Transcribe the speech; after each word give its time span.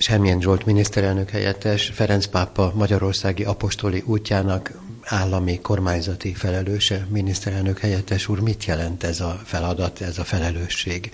Semmilyen 0.00 0.40
Zsolt 0.40 0.64
miniszterelnök 0.64 1.30
helyettes, 1.30 1.90
Ferenc 1.94 2.26
pápa 2.26 2.72
Magyarországi 2.74 3.44
apostoli 3.44 4.02
útjának 4.06 4.72
állami 5.04 5.60
kormányzati 5.60 6.34
felelőse, 6.34 7.06
miniszterelnök 7.08 7.78
helyettes 7.78 8.28
úr, 8.28 8.40
mit 8.40 8.64
jelent 8.64 9.04
ez 9.04 9.20
a 9.20 9.40
feladat, 9.44 10.00
ez 10.00 10.18
a 10.18 10.24
felelősség? 10.24 11.12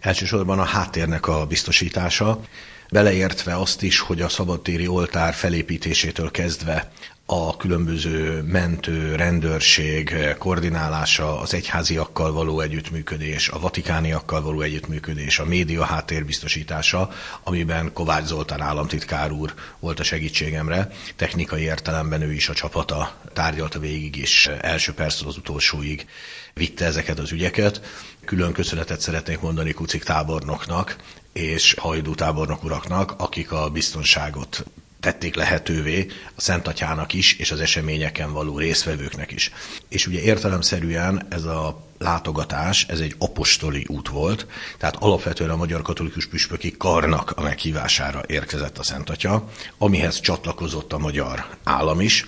Elsősorban 0.00 0.58
a 0.58 0.64
háttérnek 0.64 1.26
a 1.26 1.46
biztosítása, 1.46 2.40
beleértve 2.90 3.56
azt 3.56 3.82
is, 3.82 3.98
hogy 3.98 4.20
a 4.20 4.28
szabadtéri 4.28 4.86
oltár 4.86 5.34
felépítésétől 5.34 6.30
kezdve 6.30 6.92
a 7.26 7.56
különböző 7.56 8.42
mentő, 8.42 9.14
rendőrség 9.14 10.16
koordinálása, 10.38 11.40
az 11.40 11.54
egyháziakkal 11.54 12.32
való 12.32 12.60
együttműködés, 12.60 13.48
a 13.48 13.58
vatikániakkal 13.58 14.42
való 14.42 14.60
együttműködés, 14.60 15.38
a 15.38 15.44
média 15.44 15.84
háttérbiztosítása, 15.84 17.10
amiben 17.42 17.92
Kovács 17.92 18.24
Zoltán 18.24 18.60
államtitkár 18.60 19.32
úr 19.32 19.54
volt 19.78 20.00
a 20.00 20.02
segítségemre. 20.02 20.90
Technikai 21.16 21.62
értelemben 21.62 22.22
ő 22.22 22.32
is 22.32 22.48
a 22.48 22.54
csapata 22.54 23.14
tárgyalta 23.32 23.78
végig, 23.78 24.16
és 24.16 24.50
első 24.60 24.92
perctől 24.92 25.28
az 25.28 25.36
utolsóig 25.36 26.06
vitte 26.54 26.84
ezeket 26.84 27.18
az 27.18 27.32
ügyeket. 27.32 27.80
Külön 28.24 28.52
köszönetet 28.52 29.00
szeretnék 29.00 29.40
mondani 29.40 29.72
Kucik 29.72 30.02
tábornoknak, 30.02 30.96
és 31.32 31.74
Hajdú 31.78 32.14
tábornok 32.14 32.64
uraknak, 32.64 33.14
akik 33.16 33.52
a 33.52 33.70
biztonságot 33.70 34.64
tették 35.04 35.34
lehetővé 35.34 36.06
a 36.34 36.40
Szent 36.40 36.66
Atyának 36.66 37.12
is, 37.12 37.32
és 37.38 37.50
az 37.50 37.60
eseményeken 37.60 38.32
való 38.32 38.58
résztvevőknek 38.58 39.32
is. 39.32 39.52
És 39.88 40.06
ugye 40.06 40.20
értelemszerűen 40.20 41.26
ez 41.30 41.44
a 41.44 41.86
látogatás, 41.98 42.86
ez 42.88 43.00
egy 43.00 43.14
apostoli 43.18 43.86
út 43.88 44.08
volt, 44.08 44.46
tehát 44.78 44.96
alapvetően 44.96 45.50
a 45.50 45.56
Magyar 45.56 45.82
Katolikus 45.82 46.26
Püspöki 46.26 46.74
Karnak 46.78 47.30
a 47.30 47.42
meghívására 47.42 48.22
érkezett 48.26 48.78
a 48.78 48.82
Szent 48.82 49.10
Atya, 49.10 49.48
amihez 49.78 50.20
csatlakozott 50.20 50.92
a 50.92 50.98
magyar 50.98 51.46
állam 51.64 52.00
is. 52.00 52.24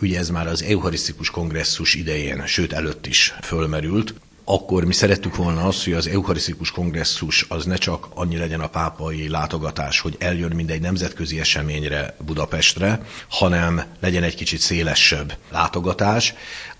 Ugye 0.00 0.18
ez 0.18 0.28
már 0.28 0.46
az 0.46 0.62
Eucharisztikus 0.62 1.30
Kongresszus 1.30 1.94
idején, 1.94 2.46
sőt 2.46 2.72
előtt 2.72 3.06
is 3.06 3.34
fölmerült, 3.42 4.14
akkor 4.44 4.84
mi 4.84 4.92
szerettük 4.92 5.36
volna 5.36 5.62
azt, 5.62 5.84
hogy 5.84 5.92
az 5.92 6.06
Eucharisztikus 6.06 6.70
Kongresszus 6.70 7.46
az 7.48 7.64
ne 7.64 7.76
csak 7.76 8.08
annyi 8.14 8.36
legyen 8.36 8.60
a 8.60 8.66
pápai 8.66 9.28
látogatás, 9.28 10.00
hogy 10.00 10.16
eljön 10.18 10.52
mindegy 10.54 10.80
nemzetközi 10.80 11.40
eseményre 11.40 12.16
Budapestre, 12.24 13.02
hanem 13.28 13.82
legyen 14.00 14.22
egy 14.22 14.34
kicsit 14.34 14.60
szélesebb 14.60 15.36
látogatás, 15.50 16.34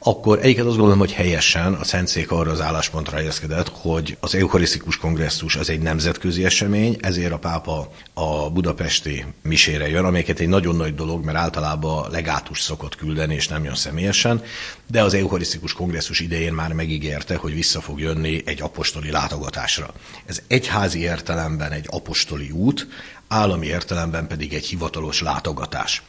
akkor 0.07 0.39
egyiket 0.43 0.65
azt 0.65 0.77
gondolom, 0.77 0.99
hogy 0.99 1.13
helyesen 1.13 1.75
a 1.75 1.85
Szentszék 1.85 2.31
arra 2.31 2.51
az 2.51 2.61
álláspontra 2.61 3.17
helyezkedett, 3.17 3.69
hogy 3.69 4.17
az 4.21 4.35
Eucharisztikus 4.35 4.97
Kongresszus 4.97 5.57
az 5.57 5.71
egy 5.71 5.81
nemzetközi 5.81 6.45
esemény, 6.45 6.97
ezért 7.01 7.33
a 7.33 7.39
pápa 7.39 7.91
a 8.15 8.51
budapesti 8.51 9.25
misére 9.43 9.89
jön, 9.89 10.05
amelyiket 10.05 10.39
egy 10.39 10.49
nagyon 10.49 10.77
nagy 10.77 10.95
dolog, 10.95 11.25
mert 11.25 11.39
általában 11.39 12.11
legátus 12.11 12.61
szokott 12.61 12.97
küldeni, 12.97 13.35
és 13.35 13.49
nem 13.49 13.65
jön 13.65 13.75
személyesen, 13.75 14.43
de 14.87 15.03
az 15.03 15.15
Eucharisztikus 15.15 15.73
Kongresszus 15.73 16.21
idején 16.21 16.53
már 16.53 16.73
megígérte, 16.73 17.37
hogy 17.37 17.55
vissza 17.55 17.81
fog 17.81 18.01
jönni 18.01 18.43
egy 18.45 18.63
apostoli 18.63 19.11
látogatásra. 19.11 19.95
Ez 20.27 20.43
egyházi 20.47 21.01
értelemben 21.01 21.73
egy 21.73 21.87
apostoli 21.91 22.51
út, 22.51 22.89
állami 23.29 23.67
értelemben 23.67 24.27
pedig 24.27 24.55
egy 24.55 24.67
hivatalos 24.67 25.21
látogatás. 25.21 26.03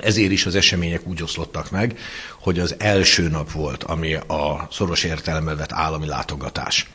Ezért 0.00 0.30
is 0.30 0.46
az 0.46 0.54
események 0.54 1.06
úgy 1.06 1.22
oszlottak 1.22 1.70
meg, 1.70 1.98
hogy 2.40 2.58
az 2.58 2.74
első 2.78 3.28
nap 3.28 3.52
volt, 3.52 3.84
ami 3.84 4.14
a 4.14 4.68
szoros 4.70 5.04
értelemben 5.04 5.56
vett 5.56 5.72
állami 5.72 6.06
látogatás. 6.06 6.90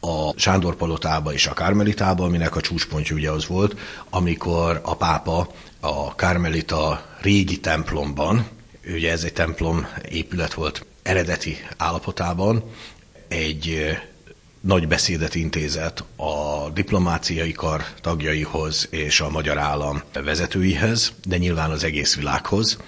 A 0.00 0.38
Sándor 0.38 0.76
palotába 0.76 1.32
és 1.32 1.46
a 1.46 1.54
Kármelitába, 1.54 2.24
aminek 2.24 2.56
a 2.56 2.60
csúcspontja 2.60 3.16
ugye 3.16 3.30
az 3.30 3.46
volt, 3.46 3.78
amikor 4.10 4.80
a 4.84 4.96
pápa 4.96 5.48
a 5.80 6.14
Kármelita 6.14 7.06
régi 7.20 7.60
templomban, 7.60 8.46
ugye 8.86 9.10
ez 9.10 9.24
egy 9.24 9.32
templom 9.32 9.86
épület 10.08 10.54
volt 10.54 10.86
eredeti 11.02 11.56
állapotában, 11.76 12.64
egy 13.28 13.96
nagy 14.66 14.88
beszédet 14.88 15.34
intézett 15.34 16.04
a 16.16 16.68
diplomáciai 16.74 17.52
kar 17.52 17.84
tagjaihoz 18.00 18.86
és 18.90 19.20
a 19.20 19.30
magyar 19.30 19.58
állam 19.58 20.02
vezetőihez, 20.24 21.12
de 21.24 21.36
nyilván 21.36 21.70
az 21.70 21.84
egész 21.84 22.16
világhoz. 22.16 22.78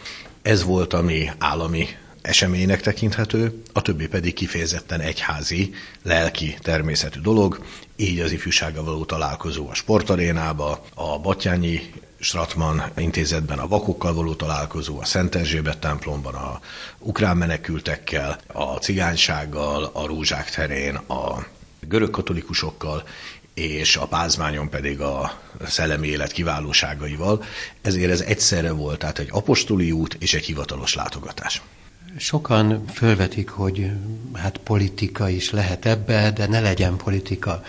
Ez 0.42 0.64
volt, 0.64 0.92
ami 0.92 1.30
állami 1.38 1.86
eseménynek 2.22 2.80
tekinthető, 2.80 3.62
a 3.72 3.82
többi 3.82 4.08
pedig 4.08 4.34
kifejezetten 4.34 5.00
egyházi, 5.00 5.74
lelki 6.02 6.56
természetű 6.62 7.20
dolog, 7.20 7.64
így 7.96 8.20
az 8.20 8.32
ifjúsággal 8.32 8.84
való 8.84 9.04
találkozó 9.04 9.68
a 9.68 9.74
sportarénába, 9.74 10.84
a 10.94 11.18
Batyányi 11.18 11.92
Stratman 12.20 12.82
intézetben 12.96 13.58
a 13.58 13.68
vakokkal 13.68 14.14
való 14.14 14.34
találkozó, 14.34 15.00
a 15.00 15.04
Szent 15.04 15.34
Erzsébet 15.34 15.78
templomban 15.78 16.34
a 16.34 16.60
ukrán 16.98 17.36
menekültekkel, 17.36 18.38
a 18.46 18.62
cigánysággal, 18.62 19.90
a 19.92 20.06
rózsák 20.06 20.50
terén, 20.50 20.94
a 20.94 21.46
görög 21.80 22.10
katolikusokkal, 22.10 23.02
és 23.54 23.96
a 23.96 24.06
pázmányon 24.06 24.68
pedig 24.68 25.00
a 25.00 25.40
szellemi 25.66 26.08
élet 26.08 26.32
kiválóságaival. 26.32 27.44
Ezért 27.80 28.10
ez 28.10 28.20
egyszerre 28.20 28.72
volt, 28.72 28.98
tehát 28.98 29.18
egy 29.18 29.28
apostoli 29.30 29.92
út 29.92 30.16
és 30.20 30.34
egy 30.34 30.44
hivatalos 30.44 30.94
látogatás. 30.94 31.62
Sokan 32.16 32.86
fölvetik, 32.86 33.48
hogy 33.48 33.90
hát 34.34 34.56
politika 34.58 35.28
is 35.28 35.50
lehet 35.50 35.86
ebbe, 35.86 36.30
de 36.30 36.46
ne 36.46 36.60
legyen 36.60 36.96
politika. 36.96 37.62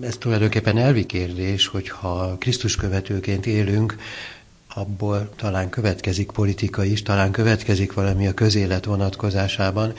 Ez 0.00 0.16
tulajdonképpen 0.16 0.78
elvi 0.78 1.06
kérdés, 1.06 1.66
hogyha 1.66 2.36
Krisztus 2.38 2.76
követőként 2.76 3.46
élünk, 3.46 3.96
abból 4.74 5.30
talán 5.36 5.70
következik 5.70 6.30
politika 6.30 6.84
is, 6.84 7.02
talán 7.02 7.30
következik 7.30 7.92
valami 7.92 8.26
a 8.26 8.34
közélet 8.34 8.84
vonatkozásában, 8.84 9.92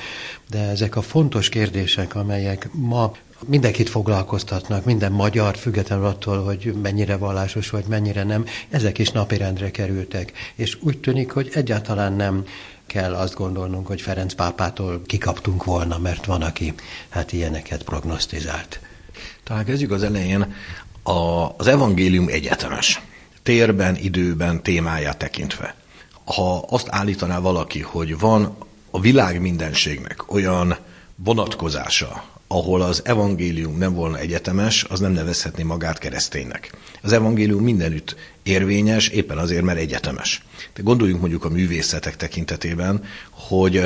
de 0.50 0.60
ezek 0.60 0.96
a 0.96 1.02
fontos 1.02 1.50
kérdések, 1.50 2.16
amelyek 2.16 2.70
ma 2.74 3.12
mindenkit 3.48 3.90
foglalkoztatnak, 3.90 4.86
minden 4.86 5.12
magyar, 5.12 5.58
függetlenül 5.58 6.06
attól, 6.06 6.44
hogy 6.44 6.74
mennyire 6.82 7.18
vallásos 7.18 7.70
vagy 7.70 7.86
mennyire 7.88 8.24
nem, 8.24 8.46
ezek 8.70 8.98
is 8.98 9.12
napirendre 9.12 9.72
kerültek. 9.72 10.32
És 10.56 10.78
úgy 10.82 10.98
tűnik, 10.98 11.32
hogy 11.32 11.50
egyáltalán 11.54 12.14
nem 12.14 12.46
kell 12.88 13.14
azt 13.14 13.34
gondolnunk, 13.34 13.88
hogy 13.88 14.02
Ferenc 14.02 14.34
pápától 14.34 15.02
kikaptunk 15.06 15.64
volna, 15.64 15.98
mert 15.98 16.26
van, 16.26 16.42
aki 16.42 16.74
hát 17.10 17.32
ilyeneket 17.32 17.84
prognosztizált. 17.84 18.80
Talán 19.44 19.66
kezdjük 19.66 19.92
az 19.92 20.04
elején. 20.04 20.56
A, 21.04 21.46
az 21.58 21.68
evangélium 21.68 22.28
egyetemes. 22.28 23.02
Térben, 23.44 23.96
időben, 23.96 24.64
témáját 24.64 25.18
tekintve. 25.18 25.76
Ha 26.26 26.66
azt 26.70 26.88
állítaná 26.90 27.40
valaki, 27.40 27.82
hogy 27.82 28.20
van 28.20 28.58
a 28.92 29.00
világ 29.00 29.42
mindenségnek 29.42 30.32
olyan 30.34 30.78
vonatkozása, 31.16 32.24
ahol 32.52 32.82
az 32.82 33.02
evangélium 33.06 33.78
nem 33.78 33.94
volna 33.94 34.18
egyetemes, 34.18 34.84
az 34.84 35.00
nem 35.00 35.12
nevezhetné 35.12 35.64
magát 35.64 35.98
kereszténynek. 35.98 36.72
Az 37.02 37.12
evangélium 37.12 37.64
mindenütt 37.64 38.16
érvényes, 38.44 39.08
éppen 39.08 39.38
azért, 39.38 39.64
mert 39.64 39.80
egyetemes. 39.80 40.44
De 40.74 40.82
gondoljunk 40.82 41.22
mondjuk 41.22 41.46
a 41.46 41.50
művészetek 41.50 42.16
tekintetében, 42.16 43.04
hogy 43.32 43.78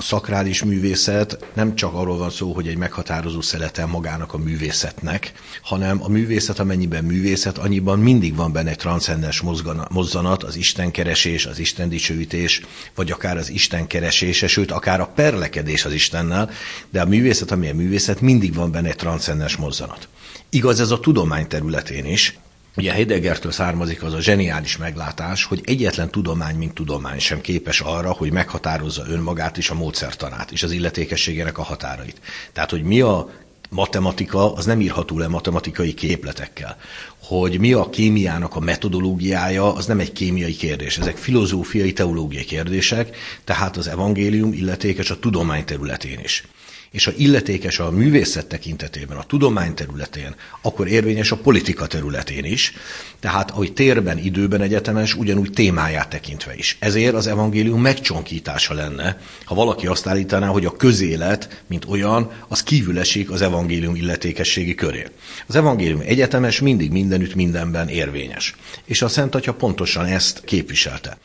a 0.00 0.02
szakrális 0.02 0.62
művészet 0.62 1.46
nem 1.54 1.74
csak 1.74 1.94
arról 1.94 2.18
van 2.18 2.30
szó, 2.30 2.52
hogy 2.52 2.68
egy 2.68 2.76
meghatározó 2.76 3.40
szelete 3.40 3.86
magának 3.86 4.34
a 4.34 4.38
művészetnek, 4.38 5.32
hanem 5.62 6.02
a 6.02 6.08
művészet, 6.08 6.58
amennyiben 6.58 7.04
művészet, 7.04 7.58
annyiban 7.58 7.98
mindig 7.98 8.34
van 8.34 8.52
benne 8.52 8.70
egy 8.70 8.76
transzcendens 8.76 9.42
mozzanat, 9.90 10.42
az 10.42 10.56
Isten 10.56 10.90
keresés, 10.90 11.46
az 11.46 11.58
Isten 11.58 11.88
dicsőítés, 11.88 12.62
vagy 12.94 13.10
akár 13.10 13.36
az 13.36 13.50
Isten 13.50 13.86
keresése, 13.86 14.46
sőt, 14.46 14.70
akár 14.70 15.00
a 15.00 15.12
perlekedés 15.14 15.84
az 15.84 15.92
Istennel, 15.92 16.50
de 16.90 17.00
a 17.00 17.06
művészet, 17.06 17.50
ami 17.50 17.68
a 17.68 17.74
művészet, 18.10 18.20
mindig 18.20 18.54
van 18.54 18.70
benne 18.70 18.88
egy 18.88 18.96
transzcendens 18.96 19.56
mozzanat. 19.56 20.08
Igaz 20.50 20.80
ez 20.80 20.90
a 20.90 21.00
tudomány 21.00 21.46
területén 21.46 22.04
is, 22.04 22.38
Ugye 22.76 22.92
Heideggertől 22.92 23.52
származik 23.52 24.02
az 24.02 24.12
a 24.12 24.20
zseniális 24.20 24.76
meglátás, 24.76 25.44
hogy 25.44 25.60
egyetlen 25.64 26.10
tudomány, 26.10 26.56
mint 26.56 26.74
tudomány 26.74 27.18
sem 27.18 27.40
képes 27.40 27.80
arra, 27.80 28.10
hogy 28.10 28.32
meghatározza 28.32 29.04
önmagát 29.08 29.58
és 29.58 29.70
a 29.70 29.74
módszertanát 29.74 30.52
és 30.52 30.62
az 30.62 30.70
illetékességének 30.70 31.58
a 31.58 31.62
határait. 31.62 32.20
Tehát, 32.52 32.70
hogy 32.70 32.82
mi 32.82 33.00
a 33.00 33.30
matematika, 33.70 34.54
az 34.54 34.64
nem 34.64 34.80
írható 34.80 35.18
le 35.18 35.28
matematikai 35.28 35.94
képletekkel. 35.94 36.76
Hogy 37.22 37.58
mi 37.58 37.72
a 37.72 37.90
kémiának 37.90 38.56
a 38.56 38.60
metodológiája, 38.60 39.74
az 39.74 39.86
nem 39.86 39.98
egy 39.98 40.12
kémiai 40.12 40.56
kérdés, 40.56 40.98
ezek 40.98 41.16
filozófiai, 41.16 41.92
teológiai 41.92 42.44
kérdések, 42.44 43.16
tehát 43.44 43.76
az 43.76 43.88
evangélium 43.88 44.52
illetékes 44.52 45.10
a 45.10 45.18
tudomány 45.18 45.64
területén 45.64 46.18
is. 46.22 46.44
És 46.90 47.04
ha 47.04 47.12
illetékes 47.16 47.78
a 47.78 47.90
művészet 47.90 48.46
tekintetében, 48.46 49.16
a 49.16 49.24
tudomány 49.24 49.74
területén, 49.74 50.34
akkor 50.62 50.88
érvényes 50.88 51.30
a 51.30 51.36
politika 51.36 51.86
területén 51.86 52.44
is, 52.44 52.72
tehát 53.20 53.50
ahogy 53.50 53.72
térben, 53.72 54.18
időben 54.18 54.60
egyetemes, 54.60 55.14
ugyanúgy 55.14 55.50
témáját 55.50 56.08
tekintve 56.08 56.54
is. 56.54 56.76
Ezért 56.80 57.14
az 57.14 57.26
evangélium 57.26 57.80
megcsonkítása 57.80 58.74
lenne, 58.74 59.20
ha 59.44 59.54
valaki 59.54 59.86
azt 59.86 60.06
állítaná, 60.06 60.46
hogy 60.46 60.64
a 60.64 60.76
közélet, 60.76 61.62
mint 61.66 61.84
olyan, 61.88 62.30
az 62.48 62.62
kívül 62.62 62.98
esik 62.98 63.30
az 63.30 63.42
evangélium 63.42 63.94
illetékességi 63.94 64.74
köré. 64.74 65.06
Az 65.46 65.56
evangélium 65.56 66.00
egyetemes, 66.04 66.60
mindig 66.60 66.90
mindenütt, 66.90 67.34
mindenben 67.34 67.88
érvényes. 67.88 68.54
És 68.84 69.02
a 69.02 69.08
Szent 69.08 69.34
Atya 69.34 69.54
pontosan 69.54 70.04
ezt 70.04 70.44
képviselte 70.44 71.18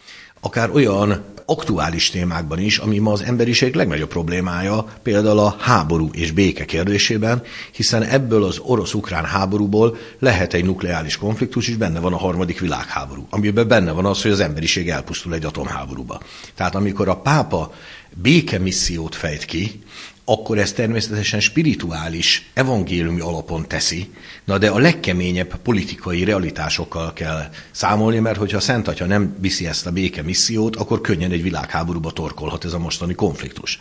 akár 0.45 0.69
olyan 0.69 1.23
aktuális 1.45 2.09
témákban 2.09 2.59
is, 2.59 2.77
ami 2.77 2.97
ma 2.97 3.11
az 3.11 3.21
emberiség 3.21 3.75
legnagyobb 3.75 4.09
problémája, 4.09 4.85
például 5.03 5.39
a 5.39 5.55
háború 5.59 6.09
és 6.13 6.31
béke 6.31 6.65
kérdésében, 6.65 7.43
hiszen 7.71 8.03
ebből 8.03 8.43
az 8.43 8.59
orosz-ukrán 8.59 9.25
háborúból 9.25 9.97
lehet 10.19 10.53
egy 10.53 10.65
nukleáris 10.65 11.17
konfliktus, 11.17 11.67
és 11.67 11.75
benne 11.75 11.99
van 11.99 12.13
a 12.13 12.17
harmadik 12.17 12.59
világháború, 12.59 13.27
amiben 13.29 13.67
benne 13.67 13.91
van 13.91 14.05
az, 14.05 14.21
hogy 14.21 14.31
az 14.31 14.39
emberiség 14.39 14.89
elpusztul 14.89 15.33
egy 15.33 15.45
atomháborúba. 15.45 16.21
Tehát 16.55 16.75
amikor 16.75 17.07
a 17.07 17.17
pápa 17.17 17.73
békemissziót 18.21 19.15
fejt 19.15 19.45
ki, 19.45 19.83
akkor 20.25 20.57
ez 20.57 20.71
természetesen 20.71 21.39
spirituális, 21.39 22.49
evangéliumi 22.53 23.19
alapon 23.19 23.67
teszi, 23.67 24.13
na 24.43 24.57
de 24.57 24.69
a 24.69 24.77
legkeményebb 24.77 25.55
politikai 25.55 26.23
realitásokkal 26.23 27.13
kell 27.13 27.49
számolni, 27.71 28.19
mert 28.19 28.37
hogyha 28.37 28.57
a 28.57 28.61
Szent 28.61 28.87
Atya 28.87 29.05
nem 29.05 29.35
viszi 29.39 29.67
ezt 29.67 29.85
a 29.85 29.91
béke 29.91 30.21
missziót, 30.21 30.75
akkor 30.75 31.01
könnyen 31.01 31.31
egy 31.31 31.41
világháborúba 31.41 32.11
torkolhat 32.11 32.65
ez 32.65 32.73
a 32.73 32.79
mostani 32.79 33.13
konfliktus. 33.13 33.79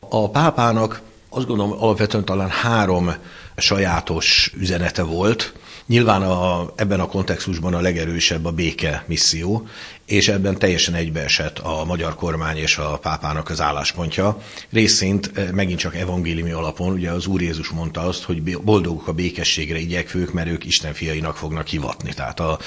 A 0.00 0.30
pápának 0.30 1.02
azt 1.28 1.46
gondolom 1.46 1.82
alapvetően 1.82 2.24
talán 2.24 2.48
három 2.48 3.14
sajátos 3.56 4.52
üzenete 4.58 5.02
volt, 5.02 5.52
Nyilván 5.90 6.22
a, 6.22 6.72
ebben 6.74 7.00
a 7.00 7.06
kontextusban 7.06 7.74
a 7.74 7.80
legerősebb 7.80 8.44
a 8.44 8.50
béke 8.50 9.04
misszió, 9.06 9.66
és 10.04 10.28
ebben 10.28 10.58
teljesen 10.58 10.94
egybeesett 10.94 11.58
a 11.58 11.84
magyar 11.84 12.14
kormány 12.14 12.56
és 12.56 12.76
a 12.76 12.98
pápának 12.98 13.48
az 13.48 13.60
álláspontja. 13.60 14.42
Részint 14.72 15.30
eh, 15.34 15.50
megint 15.50 15.78
csak 15.78 15.96
evangéliumi 15.96 16.50
alapon, 16.50 16.92
ugye 16.92 17.10
az 17.10 17.26
Úr 17.26 17.42
Jézus 17.42 17.68
mondta 17.68 18.00
azt, 18.00 18.22
hogy 18.22 18.58
boldogok 18.58 19.08
a 19.08 19.12
békességre 19.12 19.78
igyekvők, 19.78 20.32
mert 20.32 20.48
ők 20.48 20.64
Isten 20.64 20.92
fiainak 20.92 21.36
fognak 21.36 21.66
hivatni. 21.66 22.12
Tehát 22.12 22.40
a, 22.40 22.58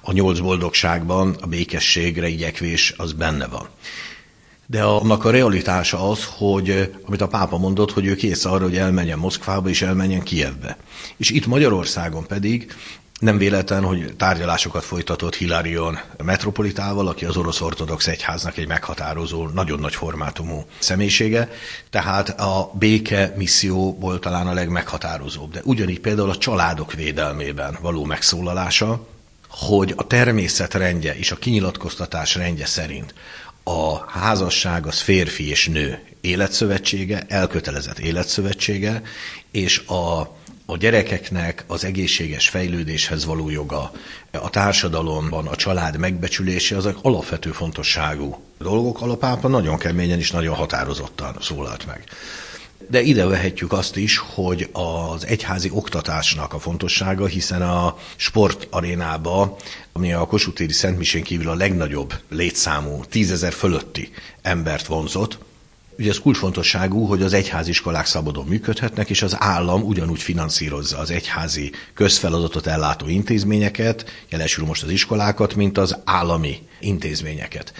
a 0.00 0.12
nyolc 0.12 0.38
boldogságban 0.38 1.36
a 1.40 1.46
békességre 1.46 2.28
igyekvés 2.28 2.94
az 2.96 3.12
benne 3.12 3.46
van 3.46 3.68
de 4.72 4.82
annak 4.82 5.24
a 5.24 5.30
realitása 5.30 6.10
az, 6.10 6.24
hogy 6.38 6.92
amit 7.06 7.20
a 7.20 7.26
pápa 7.26 7.58
mondott, 7.58 7.92
hogy 7.92 8.06
ő 8.06 8.14
kész 8.14 8.44
arra, 8.44 8.64
hogy 8.64 8.76
elmenjen 8.76 9.18
Moszkvába 9.18 9.68
és 9.68 9.82
elmenjen 9.82 10.22
Kievbe. 10.22 10.76
És 11.16 11.30
itt 11.30 11.46
Magyarországon 11.46 12.26
pedig 12.26 12.74
nem 13.18 13.38
véletlen, 13.38 13.82
hogy 13.84 14.14
tárgyalásokat 14.16 14.84
folytatott 14.84 15.34
Hilarion 15.34 15.98
metropolitával, 16.24 17.08
aki 17.08 17.24
az 17.24 17.36
orosz 17.36 17.60
ortodox 17.60 18.06
egyháznak 18.06 18.56
egy 18.56 18.68
meghatározó, 18.68 19.48
nagyon 19.48 19.80
nagy 19.80 19.94
formátumú 19.94 20.64
személyisége, 20.78 21.50
tehát 21.90 22.40
a 22.40 22.70
béke 22.78 23.34
misszióból 23.36 24.18
talán 24.18 24.46
a 24.46 24.52
legmeghatározóbb. 24.52 25.52
De 25.52 25.60
ugyanígy 25.64 26.00
például 26.00 26.30
a 26.30 26.36
családok 26.36 26.92
védelmében 26.92 27.78
való 27.80 28.04
megszólalása, 28.04 29.06
hogy 29.48 29.92
a 29.96 30.06
természet 30.06 30.74
rendje 30.74 31.16
és 31.16 31.30
a 31.30 31.36
kinyilatkoztatás 31.36 32.34
rendje 32.34 32.66
szerint 32.66 33.14
a 33.64 34.10
házasság 34.10 34.86
az 34.86 35.00
férfi 35.00 35.48
és 35.48 35.68
nő 35.68 36.02
életszövetsége, 36.20 37.24
elkötelezett 37.28 37.98
életszövetsége, 37.98 39.02
és 39.50 39.78
a, 39.78 40.20
a 40.66 40.76
gyerekeknek 40.76 41.64
az 41.66 41.84
egészséges 41.84 42.48
fejlődéshez 42.48 43.24
való 43.24 43.50
joga, 43.50 43.92
a 44.30 44.50
társadalomban 44.50 45.46
a 45.46 45.56
család 45.56 45.98
megbecsülése, 45.98 46.76
azok 46.76 46.98
alapvető 47.02 47.50
fontosságú 47.50 48.42
dolgok. 48.58 49.00
Alapápa 49.00 49.48
nagyon 49.48 49.78
keményen 49.78 50.18
és 50.18 50.30
nagyon 50.30 50.54
határozottan 50.54 51.36
szólalt 51.40 51.86
meg. 51.86 52.04
De 52.88 53.00
ide 53.00 53.24
vehetjük 53.26 53.72
azt 53.72 53.96
is, 53.96 54.18
hogy 54.18 54.68
az 54.72 55.26
egyházi 55.26 55.70
oktatásnak 55.72 56.52
a 56.52 56.58
fontossága, 56.58 57.26
hiszen 57.26 57.62
a 57.62 57.96
sportarénába, 58.16 59.56
ami 59.92 60.12
a 60.12 60.26
Kossuth-téri 60.26 60.72
Szentmisén 60.72 61.22
kívül 61.22 61.48
a 61.48 61.54
legnagyobb 61.54 62.14
létszámú, 62.28 63.04
tízezer 63.08 63.52
fölötti 63.52 64.10
embert 64.42 64.86
vonzott, 64.86 65.38
Ugye 65.98 66.10
ez 66.10 66.20
kulcsfontosságú, 66.20 67.04
hogy 67.04 67.22
az 67.22 67.32
egyháziskolák 67.32 68.06
szabadon 68.06 68.46
működhetnek, 68.46 69.10
és 69.10 69.22
az 69.22 69.36
állam 69.38 69.82
ugyanúgy 69.82 70.22
finanszírozza 70.22 70.98
az 70.98 71.10
egyházi 71.10 71.72
közfeladatot 71.94 72.66
ellátó 72.66 73.08
intézményeket, 73.08 74.24
jelesül 74.28 74.64
most 74.64 74.82
az 74.82 74.90
iskolákat, 74.90 75.54
mint 75.54 75.78
az 75.78 75.98
állami 76.04 76.58
intézményeket. 76.80 77.72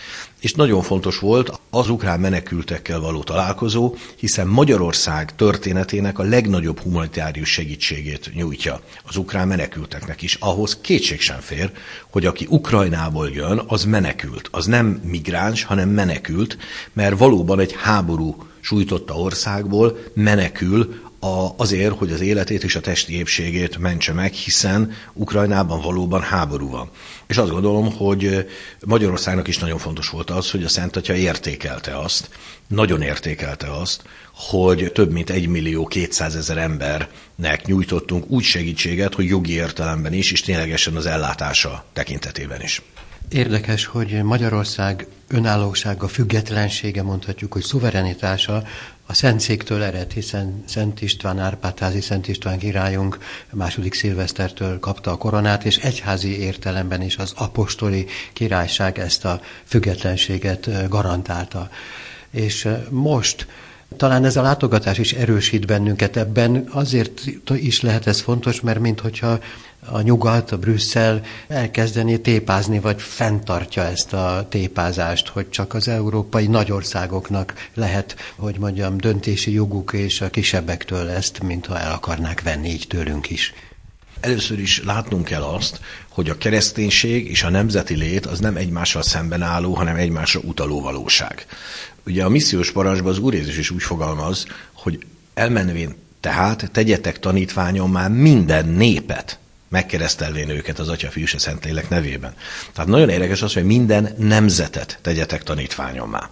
És 0.42 0.54
nagyon 0.54 0.82
fontos 0.82 1.18
volt 1.18 1.60
az 1.70 1.88
ukrán 1.88 2.20
menekültekkel 2.20 3.00
való 3.00 3.22
találkozó, 3.22 3.94
hiszen 4.16 4.46
Magyarország 4.46 5.34
történetének 5.34 6.18
a 6.18 6.22
legnagyobb 6.22 6.78
humanitárius 6.78 7.48
segítségét 7.52 8.30
nyújtja 8.34 8.80
az 9.04 9.16
ukrán 9.16 9.48
menekülteknek 9.48 10.22
is. 10.22 10.34
Ahhoz 10.40 10.78
kétség 10.80 11.20
sem 11.20 11.40
fér, 11.40 11.72
hogy 12.10 12.26
aki 12.26 12.46
Ukrajnából 12.48 13.30
jön, 13.30 13.62
az 13.66 13.84
menekült. 13.84 14.48
Az 14.50 14.66
nem 14.66 14.86
migráns, 14.86 15.64
hanem 15.64 15.88
menekült, 15.88 16.56
mert 16.92 17.18
valóban 17.18 17.60
egy 17.60 17.74
háború 17.82 18.46
sújtotta 18.60 19.14
országból 19.14 19.98
menekül 20.14 21.00
a, 21.24 21.54
azért, 21.56 21.98
hogy 21.98 22.12
az 22.12 22.20
életét 22.20 22.64
és 22.64 22.76
a 22.76 22.80
testi 22.80 23.16
épségét 23.16 23.78
mentse 23.78 24.12
meg, 24.12 24.32
hiszen 24.32 24.92
Ukrajnában 25.12 25.80
valóban 25.80 26.20
háború 26.20 26.70
van. 26.70 26.90
És 27.32 27.38
azt 27.38 27.50
gondolom, 27.50 27.92
hogy 27.96 28.48
Magyarországnak 28.80 29.48
is 29.48 29.58
nagyon 29.58 29.78
fontos 29.78 30.08
volt 30.08 30.30
az, 30.30 30.50
hogy 30.50 30.64
a 30.64 30.68
Szent 30.68 30.96
Atya 30.96 31.14
értékelte 31.14 31.98
azt, 31.98 32.28
nagyon 32.66 33.02
értékelte 33.02 33.70
azt, 33.70 34.02
hogy 34.32 34.90
több 34.92 35.12
mint 35.12 35.30
1 35.30 35.48
millió 35.48 35.86
200 35.86 36.36
ezer 36.36 36.58
embernek 36.58 37.66
nyújtottunk 37.66 38.30
úgy 38.30 38.42
segítséget, 38.42 39.14
hogy 39.14 39.26
jogi 39.26 39.52
értelemben 39.52 40.12
is, 40.12 40.32
és 40.32 40.40
ténylegesen 40.40 40.96
az 40.96 41.06
ellátása 41.06 41.84
tekintetében 41.92 42.60
is. 42.60 42.82
Érdekes, 43.28 43.84
hogy 43.84 44.22
Magyarország 44.22 45.06
önállósága, 45.28 46.08
függetlensége, 46.08 47.02
mondhatjuk, 47.02 47.52
hogy 47.52 47.62
szuverenitása 47.62 48.62
a 49.12 49.14
Szentszéktől 49.14 49.82
ered, 49.82 50.12
hiszen 50.12 50.64
Szent 50.66 51.02
István, 51.02 51.38
Árpádházi 51.38 52.00
Szent 52.00 52.28
István 52.28 52.58
királyunk 52.58 53.18
második 53.50 53.94
szilvesztertől 53.94 54.78
kapta 54.78 55.10
a 55.10 55.16
koronát, 55.16 55.64
és 55.64 55.76
egyházi 55.76 56.40
értelemben 56.40 57.02
is 57.02 57.16
az 57.16 57.32
apostoli 57.36 58.06
királyság 58.32 58.98
ezt 58.98 59.24
a 59.24 59.40
függetlenséget 59.64 60.88
garantálta. 60.88 61.70
És 62.30 62.68
most 62.90 63.46
talán 63.96 64.24
ez 64.24 64.36
a 64.36 64.42
látogatás 64.42 64.98
is 64.98 65.12
erősít 65.12 65.66
bennünket 65.66 66.16
ebben, 66.16 66.68
azért 66.70 67.22
is 67.54 67.80
lehet 67.80 68.06
ez 68.06 68.20
fontos, 68.20 68.60
mert 68.60 68.78
minthogyha 68.78 69.38
a 69.86 70.00
nyugat, 70.00 70.50
a 70.50 70.58
Brüsszel 70.58 71.22
elkezdeni 71.48 72.20
tépázni, 72.20 72.80
vagy 72.80 73.02
fenntartja 73.02 73.82
ezt 73.82 74.12
a 74.12 74.46
tépázást, 74.48 75.28
hogy 75.28 75.48
csak 75.48 75.74
az 75.74 75.88
európai 75.88 76.46
nagyországoknak 76.46 77.68
lehet, 77.74 78.16
hogy 78.36 78.58
mondjam, 78.58 78.98
döntési 78.98 79.52
joguk, 79.52 79.92
és 79.92 80.20
a 80.20 80.30
kisebbektől 80.30 81.08
ezt, 81.08 81.42
mintha 81.42 81.78
el 81.78 81.92
akarnák 81.92 82.42
venni 82.42 82.68
így 82.68 82.86
tőlünk 82.88 83.30
is. 83.30 83.54
Először 84.20 84.58
is 84.58 84.84
látnunk 84.84 85.24
kell 85.24 85.42
azt, 85.42 85.80
hogy 86.08 86.28
a 86.28 86.38
kereszténység 86.38 87.30
és 87.30 87.42
a 87.42 87.50
nemzeti 87.50 87.94
lét 87.94 88.26
az 88.26 88.38
nem 88.38 88.56
egymással 88.56 89.02
szemben 89.02 89.42
álló, 89.42 89.74
hanem 89.74 89.96
egymásra 89.96 90.40
utaló 90.40 90.80
valóság. 90.80 91.46
Ugye 92.06 92.24
a 92.24 92.28
missziós 92.28 92.72
parancsban 92.72 93.12
az 93.12 93.18
Úr 93.18 93.34
Jézus 93.34 93.56
is 93.58 93.70
úgy 93.70 93.82
fogalmaz, 93.82 94.46
hogy 94.72 95.06
elmenvén 95.34 95.94
tehát 96.20 96.70
tegyetek 96.72 97.18
tanítványon 97.18 97.90
már 97.90 98.10
minden 98.10 98.68
népet, 98.68 99.38
megkeresztelvén 99.72 100.48
őket 100.48 100.78
az 100.78 100.88
Atya, 100.88 101.10
Fiú 101.10 101.22
és 101.22 101.34
Szentlélek 101.38 101.88
nevében. 101.88 102.34
Tehát 102.72 102.90
nagyon 102.90 103.08
érdekes 103.08 103.42
az, 103.42 103.52
hogy 103.52 103.64
minden 103.64 104.14
nemzetet 104.18 104.98
tegyetek 105.02 105.42
tanítványommá. 105.42 106.30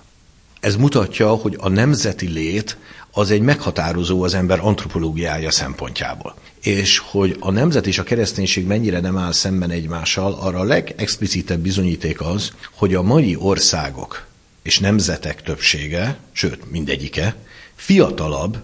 Ez 0.61 0.77
mutatja, 0.77 1.29
hogy 1.29 1.57
a 1.59 1.69
nemzeti 1.69 2.29
lét 2.29 2.77
az 3.11 3.31
egy 3.31 3.41
meghatározó 3.41 4.23
az 4.23 4.35
ember 4.35 4.59
antropológiája 4.61 5.51
szempontjából. 5.51 6.35
És 6.61 6.99
hogy 6.99 7.37
a 7.41 7.51
nemzet 7.51 7.87
és 7.87 7.99
a 7.99 8.03
kereszténység 8.03 8.67
mennyire 8.67 9.01
nem 9.01 9.17
áll 9.17 9.33
szemben 9.33 9.71
egymással, 9.71 10.33
arra 10.33 10.59
a 10.59 10.65
legexplicitebb 10.65 11.61
bizonyíték 11.61 12.21
az, 12.21 12.53
hogy 12.73 12.95
a 12.95 13.03
mai 13.03 13.37
országok 13.37 14.27
és 14.63 14.79
nemzetek 14.79 15.43
többsége, 15.43 16.17
sőt 16.33 16.71
mindegyike, 16.71 17.37
fiatalabb, 17.75 18.63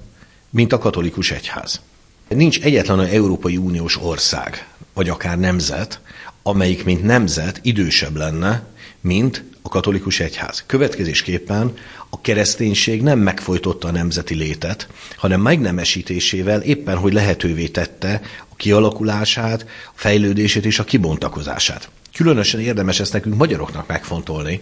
mint 0.51 0.73
a 0.73 0.79
katolikus 0.79 1.31
egyház. 1.31 1.81
Nincs 2.29 2.61
egyetlen 2.61 3.01
Európai 3.01 3.57
Uniós 3.57 3.99
ország, 4.03 4.67
vagy 4.95 5.09
akár 5.09 5.39
nemzet, 5.39 6.01
amelyik 6.43 6.85
mint 6.85 7.03
nemzet 7.03 7.61
idősebb 7.63 8.17
lenne, 8.17 8.63
mint 9.01 9.45
a 9.63 9.69
katolikus 9.69 10.21
egyház. 10.21 10.65
Következésképpen 10.67 11.75
a 12.11 12.21
kereszténység 12.21 13.03
nem 13.03 13.19
megfojtotta 13.19 13.89
a 13.89 13.91
nemzeti 13.91 14.35
létet, 14.35 14.89
hanem 15.17 15.41
megnemesítésével 15.41 16.63
éppen, 16.63 16.97
hogy 16.97 17.13
lehetővé 17.13 17.69
tette 17.69 18.21
a 18.49 18.57
kialakulását, 18.57 19.67
a 19.87 19.93
fejlődését 19.95 20.65
és 20.65 20.79
a 20.79 20.85
kibontakozását. 20.85 21.89
Különösen 22.15 22.61
érdemes 22.61 23.01
ezt 23.01 23.13
nekünk 23.13 23.37
magyaroknak 23.37 23.87
megfontolni, 23.87 24.61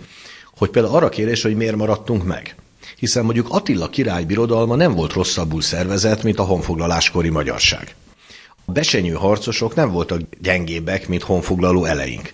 hogy 0.56 0.70
például 0.70 0.94
arra 0.94 1.08
kérés, 1.08 1.42
hogy 1.42 1.56
miért 1.56 1.76
maradtunk 1.76 2.24
meg. 2.24 2.54
Hiszen 2.96 3.24
mondjuk 3.24 3.46
Attila 3.50 3.88
király 3.88 4.24
birodalma 4.24 4.76
nem 4.76 4.94
volt 4.94 5.12
rosszabbul 5.12 5.62
szervezett, 5.62 6.22
mint 6.22 6.38
a 6.38 6.42
honfoglaláskori 6.42 7.28
magyarság. 7.28 7.94
A 8.64 8.72
besenyő 8.72 9.12
harcosok 9.12 9.74
nem 9.74 9.90
voltak 9.90 10.20
gyengébbek, 10.40 11.08
mint 11.08 11.22
honfoglaló 11.22 11.84
eleink. 11.84 12.32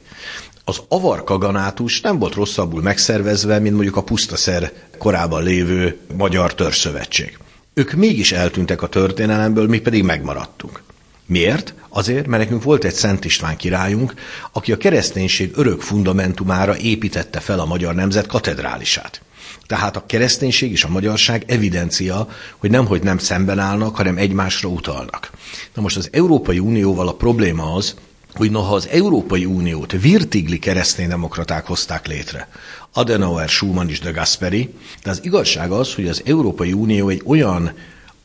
Az 0.64 0.80
avar 0.88 1.24
kaganátus 1.24 2.00
nem 2.00 2.18
volt 2.18 2.34
rosszabbul 2.34 2.82
megszervezve, 2.82 3.58
mint 3.58 3.74
mondjuk 3.74 3.96
a 3.96 4.02
pusztaszer 4.02 4.72
korában 4.98 5.42
lévő 5.42 5.98
Magyar 6.16 6.54
Törzszövetség. 6.54 7.38
Ők 7.74 7.92
mégis 7.92 8.32
eltűntek 8.32 8.82
a 8.82 8.88
történelemből, 8.88 9.66
mi 9.68 9.80
pedig 9.80 10.02
megmaradtunk. 10.02 10.82
Miért? 11.30 11.74
Azért, 11.88 12.26
mert 12.26 12.42
nekünk 12.42 12.62
volt 12.62 12.84
egy 12.84 12.94
Szent 12.94 13.24
István 13.24 13.56
királyunk, 13.56 14.14
aki 14.52 14.72
a 14.72 14.76
kereszténység 14.76 15.52
örök 15.54 15.80
fundamentumára 15.80 16.76
építette 16.76 17.40
fel 17.40 17.60
a 17.60 17.64
magyar 17.64 17.94
nemzet 17.94 18.26
katedrálisát. 18.26 19.22
Tehát 19.66 19.96
a 19.96 20.06
kereszténység 20.06 20.70
és 20.70 20.84
a 20.84 20.88
magyarság 20.88 21.44
evidencia, 21.46 22.28
hogy 22.56 22.70
nemhogy 22.70 23.02
nem 23.02 23.18
szemben 23.18 23.58
állnak, 23.58 23.96
hanem 23.96 24.16
egymásra 24.16 24.68
utalnak. 24.68 25.30
Na 25.74 25.82
most 25.82 25.96
az 25.96 26.08
Európai 26.12 26.58
Unióval 26.58 27.08
a 27.08 27.14
probléma 27.14 27.74
az, 27.74 27.94
hogy 28.34 28.50
noha 28.50 28.74
az 28.74 28.88
Európai 28.88 29.44
Uniót 29.44 29.92
virtigli 29.92 30.58
kereszténydemokraták 30.58 31.66
hozták 31.66 32.06
létre, 32.06 32.48
Adenauer, 32.92 33.48
Schumann 33.48 33.88
és 33.88 34.00
de 34.00 34.10
Gasperi, 34.10 34.74
de 35.02 35.10
az 35.10 35.20
igazság 35.24 35.70
az, 35.70 35.94
hogy 35.94 36.08
az 36.08 36.22
Európai 36.24 36.72
Unió 36.72 37.08
egy 37.08 37.22
olyan 37.24 37.72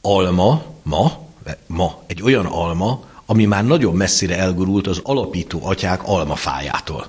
alma, 0.01 0.63
ma, 0.83 1.24
ma 1.67 2.03
egy 2.07 2.21
olyan 2.21 2.45
alma, 2.45 3.03
ami 3.25 3.45
már 3.45 3.65
nagyon 3.65 3.95
messzire 3.95 4.37
elgurult 4.37 4.87
az 4.87 4.99
alapító 5.03 5.59
atyák 5.63 6.07
almafájától. 6.07 7.07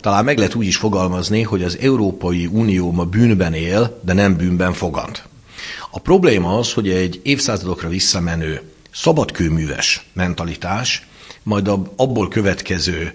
Talán 0.00 0.24
meg 0.24 0.38
lehet 0.38 0.54
úgy 0.54 0.66
is 0.66 0.76
fogalmazni, 0.76 1.42
hogy 1.42 1.62
az 1.62 1.78
Európai 1.80 2.46
Unió 2.46 2.92
ma 2.92 3.04
bűnben 3.04 3.54
él, 3.54 4.00
de 4.04 4.12
nem 4.12 4.36
bűnben 4.36 4.72
fogant. 4.72 5.28
A 5.90 5.98
probléma 5.98 6.58
az, 6.58 6.72
hogy 6.72 6.88
egy 6.88 7.20
évszázadokra 7.22 7.88
visszamenő 7.88 8.62
szabadkőműves 8.92 10.06
mentalitás, 10.12 11.06
majd 11.42 11.68
abból 11.96 12.28
következő 12.28 13.14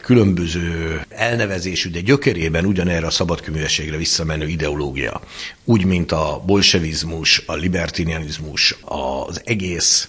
különböző 0.00 1.00
elnevezésű, 1.08 1.90
de 1.90 2.00
gyökerében 2.00 2.64
ugyanerre 2.64 3.06
a 3.06 3.10
szabadkőművességre 3.10 3.96
visszamenő 3.96 4.48
ideológia. 4.48 5.20
Úgy, 5.64 5.84
mint 5.84 6.12
a 6.12 6.42
bolsevizmus, 6.46 7.42
a 7.46 7.54
libertinianizmus, 7.54 8.76
az 8.84 9.40
egész 9.44 10.08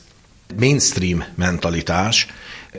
mainstream 0.60 1.24
mentalitás 1.36 2.28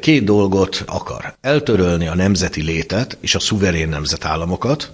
két 0.00 0.24
dolgot 0.24 0.82
akar. 0.86 1.36
Eltörölni 1.40 2.06
a 2.06 2.14
nemzeti 2.14 2.62
létet 2.62 3.18
és 3.20 3.34
a 3.34 3.40
szuverén 3.40 3.88
nemzetállamokat, 3.88 4.92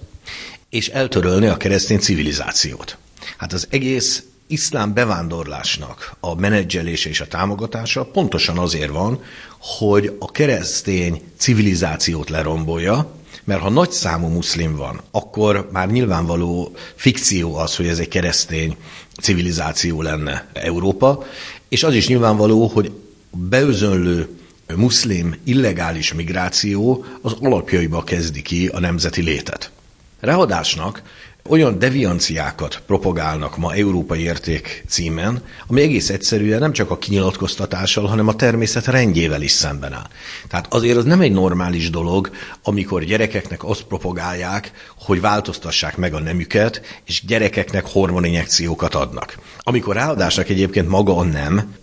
és 0.69 0.87
eltörölni 0.87 1.47
a 1.47 1.57
keresztény 1.57 1.99
civilizációt. 1.99 2.97
Hát 3.37 3.53
az 3.53 3.67
egész 3.69 4.23
iszlám 4.49 4.93
bevándorlásnak 4.93 6.15
a 6.19 6.35
menedzselése 6.35 7.09
és 7.09 7.21
a 7.21 7.27
támogatása 7.27 8.05
pontosan 8.05 8.57
azért 8.57 8.91
van, 8.91 9.23
hogy 9.59 10.15
a 10.19 10.31
keresztény 10.31 11.21
civilizációt 11.37 12.29
lerombolja, 12.29 13.11
mert 13.43 13.61
ha 13.61 13.69
nagy 13.69 13.91
számú 13.91 14.27
muszlim 14.27 14.75
van, 14.75 15.01
akkor 15.11 15.69
már 15.71 15.89
nyilvánvaló 15.89 16.71
fikció 16.95 17.55
az, 17.55 17.75
hogy 17.75 17.87
ez 17.87 17.99
egy 17.99 18.07
keresztény 18.07 18.77
civilizáció 19.21 20.01
lenne 20.01 20.47
Európa, 20.53 21.23
és 21.67 21.83
az 21.83 21.93
is 21.93 22.07
nyilvánvaló, 22.07 22.67
hogy 22.67 22.91
beözönlő 23.31 24.39
muszlim 24.75 25.35
illegális 25.43 26.13
migráció 26.13 27.05
az 27.21 27.35
alapjaiba 27.39 28.03
kezdi 28.03 28.41
ki 28.41 28.67
a 28.67 28.79
nemzeti 28.79 29.21
létet. 29.21 29.71
Ráadásnak 30.19 31.01
olyan 31.49 31.79
devianciákat 31.79 32.81
propagálnak 32.85 33.57
ma 33.57 33.73
európai 33.73 34.21
érték 34.21 34.83
címen, 34.87 35.43
ami 35.67 35.81
egész 35.81 36.09
egyszerűen 36.09 36.59
nem 36.59 36.73
csak 36.73 36.91
a 36.91 36.97
kinyilatkoztatással, 36.97 38.05
hanem 38.05 38.27
a 38.27 38.35
természet 38.35 38.85
rendjével 38.85 39.41
is 39.41 39.51
szemben 39.51 39.93
áll. 39.93 40.07
Tehát 40.47 40.73
azért 40.73 40.97
az 40.97 41.05
nem 41.05 41.21
egy 41.21 41.31
normális 41.31 41.89
dolog, 41.89 42.29
amikor 42.63 43.03
gyerekeknek 43.03 43.63
azt 43.63 43.83
propagálják, 43.83 44.71
hogy 44.97 45.21
változtassák 45.21 45.97
meg 45.97 46.13
a 46.13 46.19
nemüket, 46.19 46.81
és 47.05 47.25
gyerekeknek 47.25 47.85
hormoninjekciókat 47.85 48.95
adnak. 48.95 49.37
Amikor 49.59 49.95
ráadásnak 49.95 50.49
egyébként 50.49 50.87
maga 50.87 51.17
a 51.17 51.23
nem, 51.23 51.75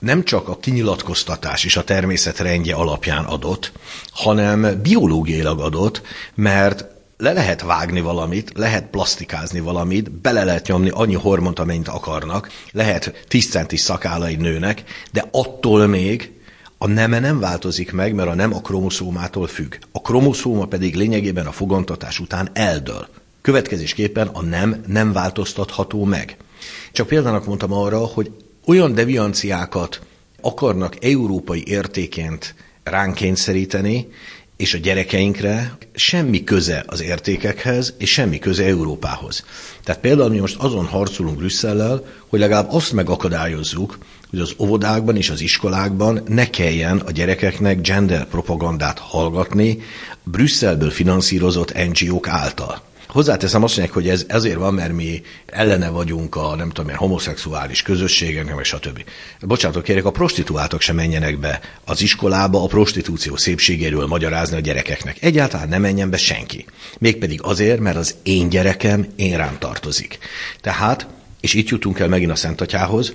nem 0.00 0.24
csak 0.24 0.48
a 0.48 0.58
kinyilatkoztatás 0.58 1.64
és 1.64 1.76
a 1.76 1.84
természet 1.84 2.38
rendje 2.38 2.74
alapján 2.74 3.24
adott, 3.24 3.72
hanem 4.10 4.80
biológiailag 4.82 5.60
adott, 5.60 6.02
mert 6.34 6.84
le 7.20 7.32
lehet 7.32 7.62
vágni 7.62 8.00
valamit, 8.00 8.52
lehet 8.54 8.86
plastikázni 8.90 9.60
valamit, 9.60 10.10
bele 10.10 10.44
lehet 10.44 10.66
nyomni 10.66 10.90
annyi 10.92 11.14
hormont, 11.14 11.58
amennyit 11.58 11.88
akarnak, 11.88 12.50
lehet 12.72 13.24
10 13.28 13.50
centis 13.50 13.80
szakálai 13.80 14.34
nőnek, 14.34 14.82
de 15.12 15.28
attól 15.30 15.86
még 15.86 16.32
a 16.78 16.86
neme 16.86 17.18
nem 17.18 17.40
változik 17.40 17.92
meg, 17.92 18.14
mert 18.14 18.28
a 18.28 18.34
nem 18.34 18.54
a 18.54 18.60
kromoszómától 18.60 19.46
függ. 19.46 19.74
A 19.92 20.00
kromoszóma 20.00 20.66
pedig 20.66 20.94
lényegében 20.94 21.46
a 21.46 21.52
fogantatás 21.52 22.20
után 22.20 22.48
eldől. 22.52 23.08
Következésképpen 23.40 24.26
a 24.26 24.42
nem 24.42 24.82
nem 24.86 25.12
változtatható 25.12 26.04
meg. 26.04 26.36
Csak 26.92 27.06
példának 27.06 27.46
mondtam 27.46 27.72
arra, 27.72 27.98
hogy 27.98 28.30
olyan 28.66 28.94
devianciákat 28.94 30.00
akarnak 30.40 31.04
európai 31.04 31.62
értéként 31.66 32.54
ránk 32.82 33.14
kényszeríteni, 33.14 34.08
és 34.60 34.74
a 34.74 34.78
gyerekeinkre 34.78 35.76
semmi 35.94 36.44
köze 36.44 36.84
az 36.86 37.02
értékekhez, 37.02 37.94
és 37.98 38.10
semmi 38.12 38.38
köze 38.38 38.64
Európához. 38.64 39.44
Tehát 39.84 40.00
például 40.00 40.28
mi 40.30 40.38
most 40.38 40.56
azon 40.56 40.84
harcolunk 40.86 41.36
Brüsszellel, 41.36 42.04
hogy 42.28 42.40
legalább 42.40 42.68
azt 42.72 42.92
megakadályozzuk, 42.92 43.98
hogy 44.30 44.38
az 44.38 44.52
óvodákban 44.58 45.16
és 45.16 45.30
az 45.30 45.40
iskolákban 45.40 46.22
ne 46.26 46.50
kelljen 46.50 46.98
a 46.98 47.10
gyerekeknek 47.10 47.80
gender 47.80 48.26
propagandát 48.26 48.98
hallgatni 48.98 49.78
Brüsszelből 50.24 50.90
finanszírozott 50.90 51.72
NGO-k 51.88 52.28
által. 52.28 52.82
Hozzáteszem 53.12 53.62
azt 53.62 53.76
mondják, 53.76 53.96
hogy 53.96 54.08
ez 54.08 54.24
ezért 54.28 54.56
van, 54.56 54.74
mert 54.74 54.92
mi 54.92 55.22
ellene 55.46 55.88
vagyunk 55.88 56.36
a 56.36 56.54
nem 56.56 56.70
tudom, 56.70 56.94
homoszexuális 56.96 57.82
közösségeknek, 57.82 58.54
vagy 58.54 58.64
stb. 58.64 59.04
Bocsánatot 59.40 59.82
kérek, 59.82 60.04
a 60.04 60.10
prostituáltak 60.10 60.80
sem 60.80 60.96
menjenek 60.96 61.38
be 61.38 61.60
az 61.84 62.02
iskolába 62.02 62.62
a 62.62 62.66
prostitúció 62.66 63.36
szépségéről 63.36 64.06
magyarázni 64.06 64.56
a 64.56 64.60
gyerekeknek. 64.60 65.16
Egyáltalán 65.20 65.68
nem 65.68 65.80
menjen 65.80 66.10
be 66.10 66.16
senki. 66.16 66.64
Mégpedig 66.98 67.42
azért, 67.42 67.80
mert 67.80 67.96
az 67.96 68.14
én 68.22 68.48
gyerekem 68.48 69.06
én 69.16 69.36
rám 69.36 69.58
tartozik. 69.58 70.18
Tehát, 70.60 71.06
és 71.40 71.54
itt 71.54 71.68
jutunk 71.68 71.98
el 71.98 72.08
megint 72.08 72.30
a 72.30 72.36
Szent 72.36 72.60
Atyához, 72.60 73.14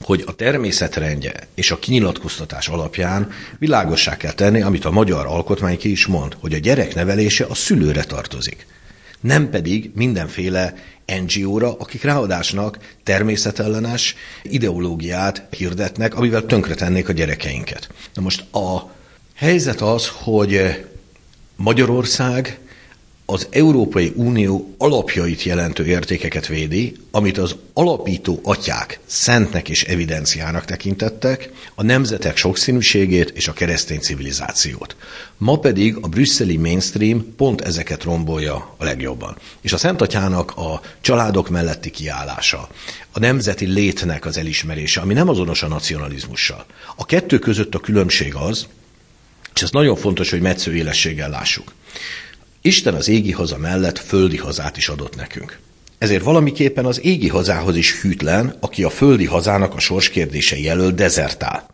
hogy 0.00 0.22
a 0.26 0.32
természetrendje 0.32 1.32
és 1.54 1.70
a 1.70 1.78
kinyilatkoztatás 1.78 2.68
alapján 2.68 3.30
világossá 3.58 4.16
kell 4.16 4.32
tenni, 4.32 4.62
amit 4.62 4.84
a 4.84 4.90
magyar 4.90 5.26
alkotmány 5.26 5.78
ki 5.78 5.90
is 5.90 6.06
mond, 6.06 6.36
hogy 6.40 6.52
a 6.52 6.58
gyerek 6.58 6.94
nevelése 6.94 7.44
a 7.44 7.54
szülőre 7.54 8.04
tartozik 8.04 8.66
nem 9.24 9.50
pedig 9.50 9.90
mindenféle 9.94 10.74
NGO-ra, 11.06 11.76
akik 11.78 12.02
ráadásnak 12.02 12.78
természetellenes 13.02 14.14
ideológiát 14.42 15.42
hirdetnek, 15.50 16.14
amivel 16.14 16.46
tönkretennék 16.46 17.08
a 17.08 17.12
gyerekeinket. 17.12 17.88
Na 18.14 18.22
most 18.22 18.54
a 18.54 18.90
helyzet 19.34 19.80
az, 19.80 20.08
hogy 20.08 20.84
Magyarország 21.56 22.58
az 23.26 23.48
Európai 23.50 24.12
Unió 24.16 24.74
alapjait 24.78 25.42
jelentő 25.42 25.86
értékeket 25.86 26.46
védi, 26.46 26.96
amit 27.10 27.38
az 27.38 27.56
alapító 27.72 28.40
atyák 28.42 29.00
szentnek 29.06 29.68
és 29.68 29.84
evidenciának 29.84 30.64
tekintettek, 30.64 31.50
a 31.74 31.82
nemzetek 31.82 32.36
sokszínűségét 32.36 33.30
és 33.30 33.48
a 33.48 33.52
keresztény 33.52 33.98
civilizációt. 33.98 34.96
Ma 35.36 35.58
pedig 35.58 35.96
a 36.00 36.08
brüsszeli 36.08 36.56
mainstream 36.56 37.34
pont 37.36 37.60
ezeket 37.60 38.02
rombolja 38.02 38.74
a 38.76 38.84
legjobban. 38.84 39.36
És 39.60 39.72
a 39.72 39.76
Szent 39.76 40.00
Atyának 40.00 40.56
a 40.56 40.80
családok 41.00 41.48
melletti 41.48 41.90
kiállása, 41.90 42.68
a 43.12 43.18
nemzeti 43.18 43.66
létnek 43.66 44.24
az 44.24 44.36
elismerése, 44.36 45.00
ami 45.00 45.14
nem 45.14 45.28
azonos 45.28 45.62
a 45.62 45.68
nacionalizmussal. 45.68 46.66
A 46.96 47.04
kettő 47.04 47.38
között 47.38 47.74
a 47.74 47.78
különbség 47.80 48.34
az, 48.34 48.66
és 49.54 49.62
ez 49.62 49.70
nagyon 49.70 49.96
fontos, 49.96 50.30
hogy 50.30 50.40
metsző 50.40 50.74
élességgel 50.74 51.30
lássuk 51.30 51.72
Isten 52.66 52.94
az 52.94 53.08
égi 53.08 53.32
haza 53.32 53.58
mellett 53.58 53.98
földi 53.98 54.36
hazát 54.36 54.76
is 54.76 54.88
adott 54.88 55.16
nekünk. 55.16 55.58
Ezért 55.98 56.22
valamiképpen 56.22 56.84
az 56.84 57.04
égi 57.04 57.28
hazához 57.28 57.76
is 57.76 58.00
hűtlen, 58.00 58.56
aki 58.60 58.82
a 58.82 58.90
földi 58.90 59.24
hazának 59.24 59.74
a 59.74 59.78
sorskérdése 59.78 60.58
jelöl 60.58 60.90
dezertál. 60.90 61.66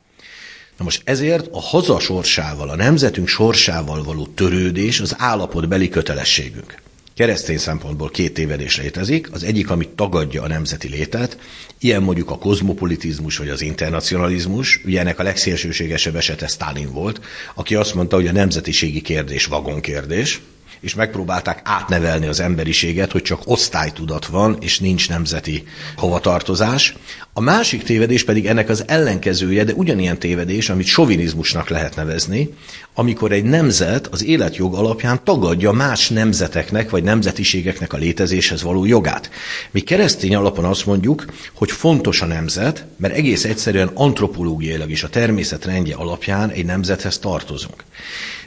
Na 0.78 0.85
most 0.85 1.02
ezért 1.04 1.49
a 1.52 1.61
haza 1.61 1.99
sorsával, 1.99 2.68
a 2.68 2.76
nemzetünk 2.76 3.28
sorsával 3.28 4.02
való 4.02 4.26
törődés 4.26 5.00
az 5.00 5.14
állapotbeli 5.18 5.88
kötelességünk. 5.88 6.75
keresztény 7.14 7.59
szempontból 7.59 8.11
két 8.11 8.35
tévedés 8.35 8.78
létezik. 8.78 9.32
Az 9.32 9.42
egyik, 9.42 9.70
ami 9.70 9.88
tagadja 9.94 10.42
a 10.42 10.49
nemzeti 10.49 10.88
létet, 10.88 11.38
ilyen 11.78 12.02
mondjuk 12.02 12.30
a 12.30 12.38
kozmopolitizmus 12.38 13.37
vagy 13.37 13.49
az 13.49 13.62
internacionalizmus. 13.62 14.80
Ugye 14.85 15.00
ennek 15.00 15.18
a 15.18 15.23
legszélsőségesebb 15.23 16.16
esete 16.16 16.47
Stalin 16.47 16.92
volt, 16.92 17.20
aki 17.54 17.75
azt 17.75 17.94
mondta, 17.94 18.16
hogy 18.16 18.26
a 18.26 18.32
nemzetiségi 18.32 19.00
kérdés 19.00 19.47
vagonkérdés, 19.47 20.40
és 20.80 20.94
megpróbálták 20.94 21.60
átnevelni 21.64 22.26
az 22.26 22.40
emberiséget, 22.40 23.12
hogy 23.12 23.22
csak 23.22 23.40
osztálytudat 23.44 24.26
van, 24.26 24.56
és 24.60 24.78
nincs 24.78 25.08
nemzeti 25.08 25.64
hovatartozás. 25.96 26.94
A 27.32 27.40
másik 27.40 27.82
tévedés 27.82 28.25
pedig 28.25 28.46
ennek 28.46 28.68
az 28.68 28.84
ellenkezője, 28.87 29.64
de 29.64 29.72
ugyanilyen 29.72 30.18
tévedés, 30.18 30.68
amit 30.68 30.87
sovinizmusnak 30.87 31.68
lehet 31.68 31.96
nevezni, 31.96 32.54
amikor 32.94 33.32
egy 33.32 33.44
nemzet 33.44 34.06
az 34.06 34.25
életjog 34.25 34.75
alapján 34.75 35.20
tagadja 35.25 35.72
más 35.72 36.08
nemzeteknek 36.08 36.90
vagy 36.90 37.02
nemzetiségeknek 37.02 37.92
a 37.92 37.96
létezéshez 37.96 38.62
való 38.62 38.84
jogát. 38.84 39.30
Mi 39.70 39.80
keresztény 39.80 40.34
alapon 40.34 40.64
azt 40.64 40.87
mondjuk, 40.87 41.25
hogy 41.54 41.70
fontos 41.70 42.22
a 42.22 42.26
nemzet, 42.26 42.84
mert 42.96 43.14
egész 43.14 43.44
egyszerűen 43.44 43.90
antropológiailag 43.94 44.90
is 44.90 45.02
a 45.02 45.08
természet 45.08 45.64
rendje 45.64 45.94
alapján 45.94 46.50
egy 46.50 46.64
nemzethez 46.64 47.18
tartozunk 47.18 47.84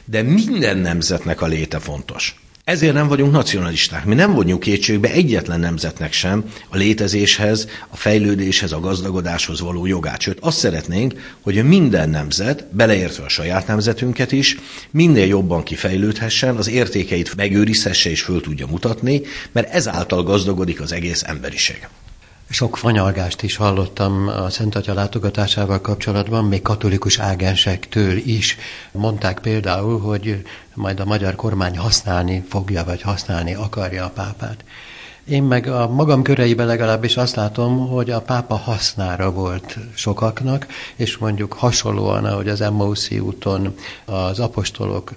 de 0.04 0.22
minden 0.22 0.78
nemzetnek 0.78 1.40
a 1.40 1.46
léte 1.46 1.78
fontos. 1.78 2.36
Ezért 2.64 2.94
nem 2.94 3.08
vagyunk 3.08 3.32
nacionalisták. 3.32 4.04
Mi 4.04 4.14
nem 4.14 4.34
vonjuk 4.34 4.60
kétségbe 4.60 5.10
egyetlen 5.10 5.60
nemzetnek 5.60 6.12
sem 6.12 6.44
a 6.68 6.76
létezéshez, 6.76 7.68
a 7.88 7.96
fejlődéshez, 7.96 8.72
a 8.72 8.80
gazdagodáshoz 8.80 9.60
való 9.60 9.86
jogát. 9.86 10.20
Sőt, 10.20 10.38
azt 10.40 10.58
szeretnénk, 10.58 11.36
hogy 11.40 11.64
minden 11.64 12.10
nemzet, 12.10 12.66
beleértve 12.70 13.24
a 13.24 13.28
saját 13.28 13.66
nemzetünket 13.66 14.32
is, 14.32 14.58
minél 14.90 15.26
jobban 15.26 15.62
kifejlődhessen, 15.62 16.56
az 16.56 16.68
értékeit 16.68 17.36
megőrizhesse 17.36 18.10
és 18.10 18.22
föl 18.22 18.40
tudja 18.40 18.66
mutatni, 18.66 19.22
mert 19.52 19.74
ezáltal 19.74 20.22
gazdagodik 20.22 20.80
az 20.80 20.92
egész 20.92 21.22
emberiség. 21.22 21.88
Sok 22.54 22.76
fanyalgást 22.76 23.42
is 23.42 23.56
hallottam 23.56 24.28
a 24.28 24.50
Szent 24.50 24.74
Atya 24.74 24.94
látogatásával 24.94 25.80
kapcsolatban, 25.80 26.44
még 26.44 26.62
katolikus 26.62 27.18
ágensektől 27.18 28.16
is. 28.16 28.56
Mondták 28.92 29.38
például, 29.38 30.00
hogy 30.00 30.42
majd 30.74 31.00
a 31.00 31.04
magyar 31.04 31.34
kormány 31.34 31.78
használni 31.78 32.44
fogja, 32.48 32.84
vagy 32.84 33.02
használni 33.02 33.54
akarja 33.54 34.04
a 34.04 34.08
pápát. 34.08 34.64
Én 35.24 35.42
meg 35.42 35.66
a 35.66 35.88
magam 35.88 36.22
köreiben 36.22 36.66
legalábbis 36.66 37.16
azt 37.16 37.34
látom, 37.34 37.88
hogy 37.88 38.10
a 38.10 38.20
pápa 38.20 38.56
hasznára 38.56 39.30
volt 39.30 39.78
sokaknak, 39.94 40.66
és 40.96 41.18
mondjuk 41.18 41.52
hasonlóan, 41.52 42.24
ahogy 42.24 42.48
az 42.48 42.60
Emmauszi 42.60 43.18
úton 43.18 43.74
az 44.04 44.38
apostolok 44.38 45.12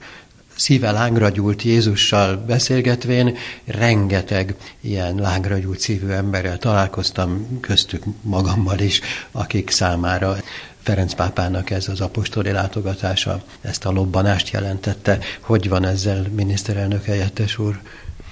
szíve 0.57 0.91
lángra 0.91 1.29
gyúlt 1.29 1.61
Jézussal 1.61 2.35
beszélgetvén, 2.35 3.37
rengeteg 3.65 4.55
ilyen 4.81 5.15
lángra 5.15 5.57
gyúlt 5.57 5.79
szívű 5.79 6.07
emberrel 6.07 6.57
találkoztam, 6.57 7.59
köztük 7.59 8.03
magammal 8.21 8.79
is, 8.79 9.01
akik 9.31 9.69
számára 9.69 10.37
Ferenc 10.83 11.13
pápának 11.13 11.69
ez 11.69 11.87
az 11.87 12.01
apostoli 12.01 12.51
látogatása 12.51 13.43
ezt 13.61 13.85
a 13.85 13.91
lobbanást 13.91 14.49
jelentette. 14.49 15.19
Hogy 15.39 15.69
van 15.69 15.85
ezzel, 15.85 16.25
miniszterelnök 16.31 17.03
helyettes 17.03 17.57
úr? 17.57 17.79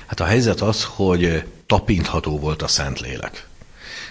Hát 0.06 0.20
a 0.20 0.26
helyzet 0.26 0.62
az, 0.62 0.84
hogy 0.84 1.44
tapintható 1.66 2.40
volt 2.40 2.62
a 2.62 2.68
Szentlélek. 2.68 3.48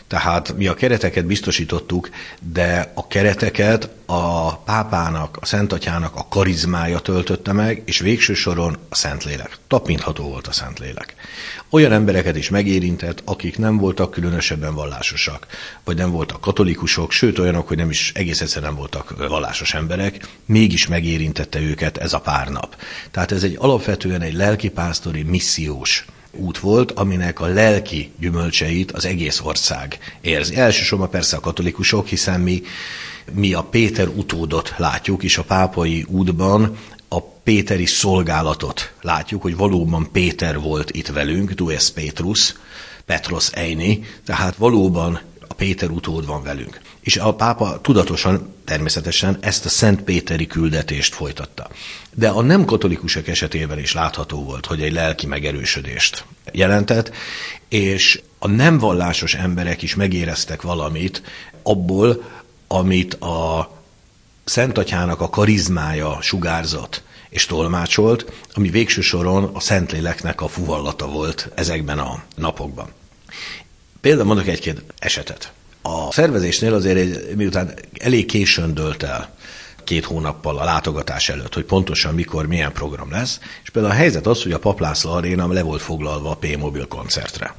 Tehát 0.06 0.56
mi 0.56 0.66
a 0.66 0.74
kereteket 0.74 1.26
biztosítottuk, 1.26 2.10
de 2.52 2.92
a 2.94 3.06
kereteket 3.06 3.88
a 4.06 4.56
pápának, 4.56 5.36
a 5.40 5.46
szentatyának 5.46 6.16
a 6.16 6.26
karizmája 6.28 6.98
töltötte 6.98 7.52
meg, 7.52 7.82
és 7.84 7.98
végső 7.98 8.34
soron 8.34 8.76
a 8.88 8.94
Szentlélek. 8.94 9.58
Tapintható 9.68 10.28
volt 10.28 10.46
a 10.46 10.52
Szentlélek. 10.52 11.14
Olyan 11.70 11.92
embereket 11.92 12.36
is 12.36 12.48
megérintett, 12.48 13.22
akik 13.24 13.58
nem 13.58 13.76
voltak 13.76 14.10
különösebben 14.10 14.74
vallásosak, 14.74 15.46
vagy 15.84 15.96
nem 15.96 16.10
voltak 16.10 16.40
katolikusok, 16.40 17.10
sőt 17.10 17.38
olyanok, 17.38 17.68
hogy 17.68 17.76
nem 17.76 17.90
is 17.90 18.12
egész 18.14 18.40
egyszerűen 18.40 18.70
nem 18.70 18.80
voltak 18.80 19.28
vallásos 19.28 19.74
emberek, 19.74 20.28
mégis 20.46 20.86
megérintette 20.86 21.60
őket 21.60 21.96
ez 21.96 22.12
a 22.12 22.20
pár 22.20 22.48
nap. 22.48 22.76
Tehát 23.10 23.32
ez 23.32 23.42
egy 23.42 23.56
alapvetően 23.58 24.20
egy 24.20 24.34
lelkipásztori 24.34 25.22
missziós 25.22 26.06
út 26.36 26.58
volt, 26.58 26.90
aminek 26.92 27.40
a 27.40 27.46
lelki 27.46 28.10
gyümölcseit 28.20 28.92
az 28.92 29.04
egész 29.04 29.40
ország 29.40 29.98
érzi. 30.20 30.56
Elsősorban 30.56 31.10
persze 31.10 31.36
a 31.36 31.40
katolikusok, 31.40 32.06
hiszen 32.06 32.40
mi, 32.40 32.62
mi 33.32 33.52
a 33.52 33.62
Péter 33.62 34.08
utódot 34.08 34.74
látjuk, 34.76 35.22
és 35.22 35.38
a 35.38 35.42
pápai 35.42 36.06
útban 36.08 36.76
a 37.08 37.20
péteri 37.20 37.86
szolgálatot 37.86 38.92
látjuk, 39.02 39.42
hogy 39.42 39.56
valóban 39.56 40.08
Péter 40.12 40.60
volt 40.60 40.90
itt 40.90 41.08
velünk, 41.08 41.50
Dues 41.50 41.90
Petrus, 41.90 42.54
Petros 43.06 43.50
Eini, 43.52 44.04
tehát 44.24 44.56
valóban 44.56 45.20
a 45.48 45.54
Péter 45.54 45.90
utód 45.90 46.26
van 46.26 46.42
velünk. 46.42 46.80
És 47.04 47.16
a 47.16 47.34
pápa 47.34 47.80
tudatosan, 47.80 48.54
természetesen 48.64 49.38
ezt 49.40 49.64
a 49.64 49.68
Szent 49.68 50.02
Péteri 50.02 50.46
küldetést 50.46 51.14
folytatta. 51.14 51.68
De 52.14 52.28
a 52.28 52.42
nem 52.42 52.64
katolikusok 52.64 53.28
esetében 53.28 53.78
is 53.78 53.92
látható 53.92 54.44
volt, 54.44 54.66
hogy 54.66 54.82
egy 54.82 54.92
lelki 54.92 55.26
megerősödést 55.26 56.24
jelentett, 56.52 57.10
és 57.68 58.22
a 58.38 58.48
nem 58.48 58.78
vallásos 58.78 59.34
emberek 59.34 59.82
is 59.82 59.94
megéreztek 59.94 60.62
valamit 60.62 61.22
abból, 61.62 62.22
amit 62.66 63.14
a 63.14 63.70
Szent 64.44 64.78
Atyának 64.78 65.20
a 65.20 65.30
karizmája 65.30 66.18
sugárzott 66.20 67.02
és 67.28 67.46
tolmácsolt, 67.46 68.32
ami 68.54 68.70
végső 68.70 69.00
soron 69.00 69.44
a 69.44 69.60
Szentléleknek 69.60 70.40
a 70.40 70.48
fuvallata 70.48 71.06
volt 71.06 71.50
ezekben 71.54 71.98
a 71.98 72.22
napokban. 72.36 72.88
Például 74.00 74.26
mondok 74.26 74.46
egy-két 74.46 74.82
esetet. 74.98 75.52
A 75.86 76.12
szervezésnél 76.12 76.74
azért 76.74 77.34
miután 77.34 77.74
elég 77.98 78.26
későn 78.26 78.74
dölt 78.74 79.02
el, 79.02 79.34
két 79.84 80.04
hónappal 80.04 80.58
a 80.58 80.64
látogatás 80.64 81.28
előtt, 81.28 81.54
hogy 81.54 81.64
pontosan 81.64 82.14
mikor, 82.14 82.46
milyen 82.46 82.72
program 82.72 83.10
lesz, 83.10 83.38
és 83.62 83.70
például 83.70 83.94
a 83.94 83.96
helyzet 83.96 84.26
az, 84.26 84.42
hogy 84.42 84.52
a 84.52 84.58
Paplászló 84.58 85.12
Aréna 85.12 85.52
le 85.52 85.62
volt 85.62 85.82
foglalva 85.82 86.30
a 86.30 86.36
P-mobil 86.36 86.86
koncertre 86.86 87.54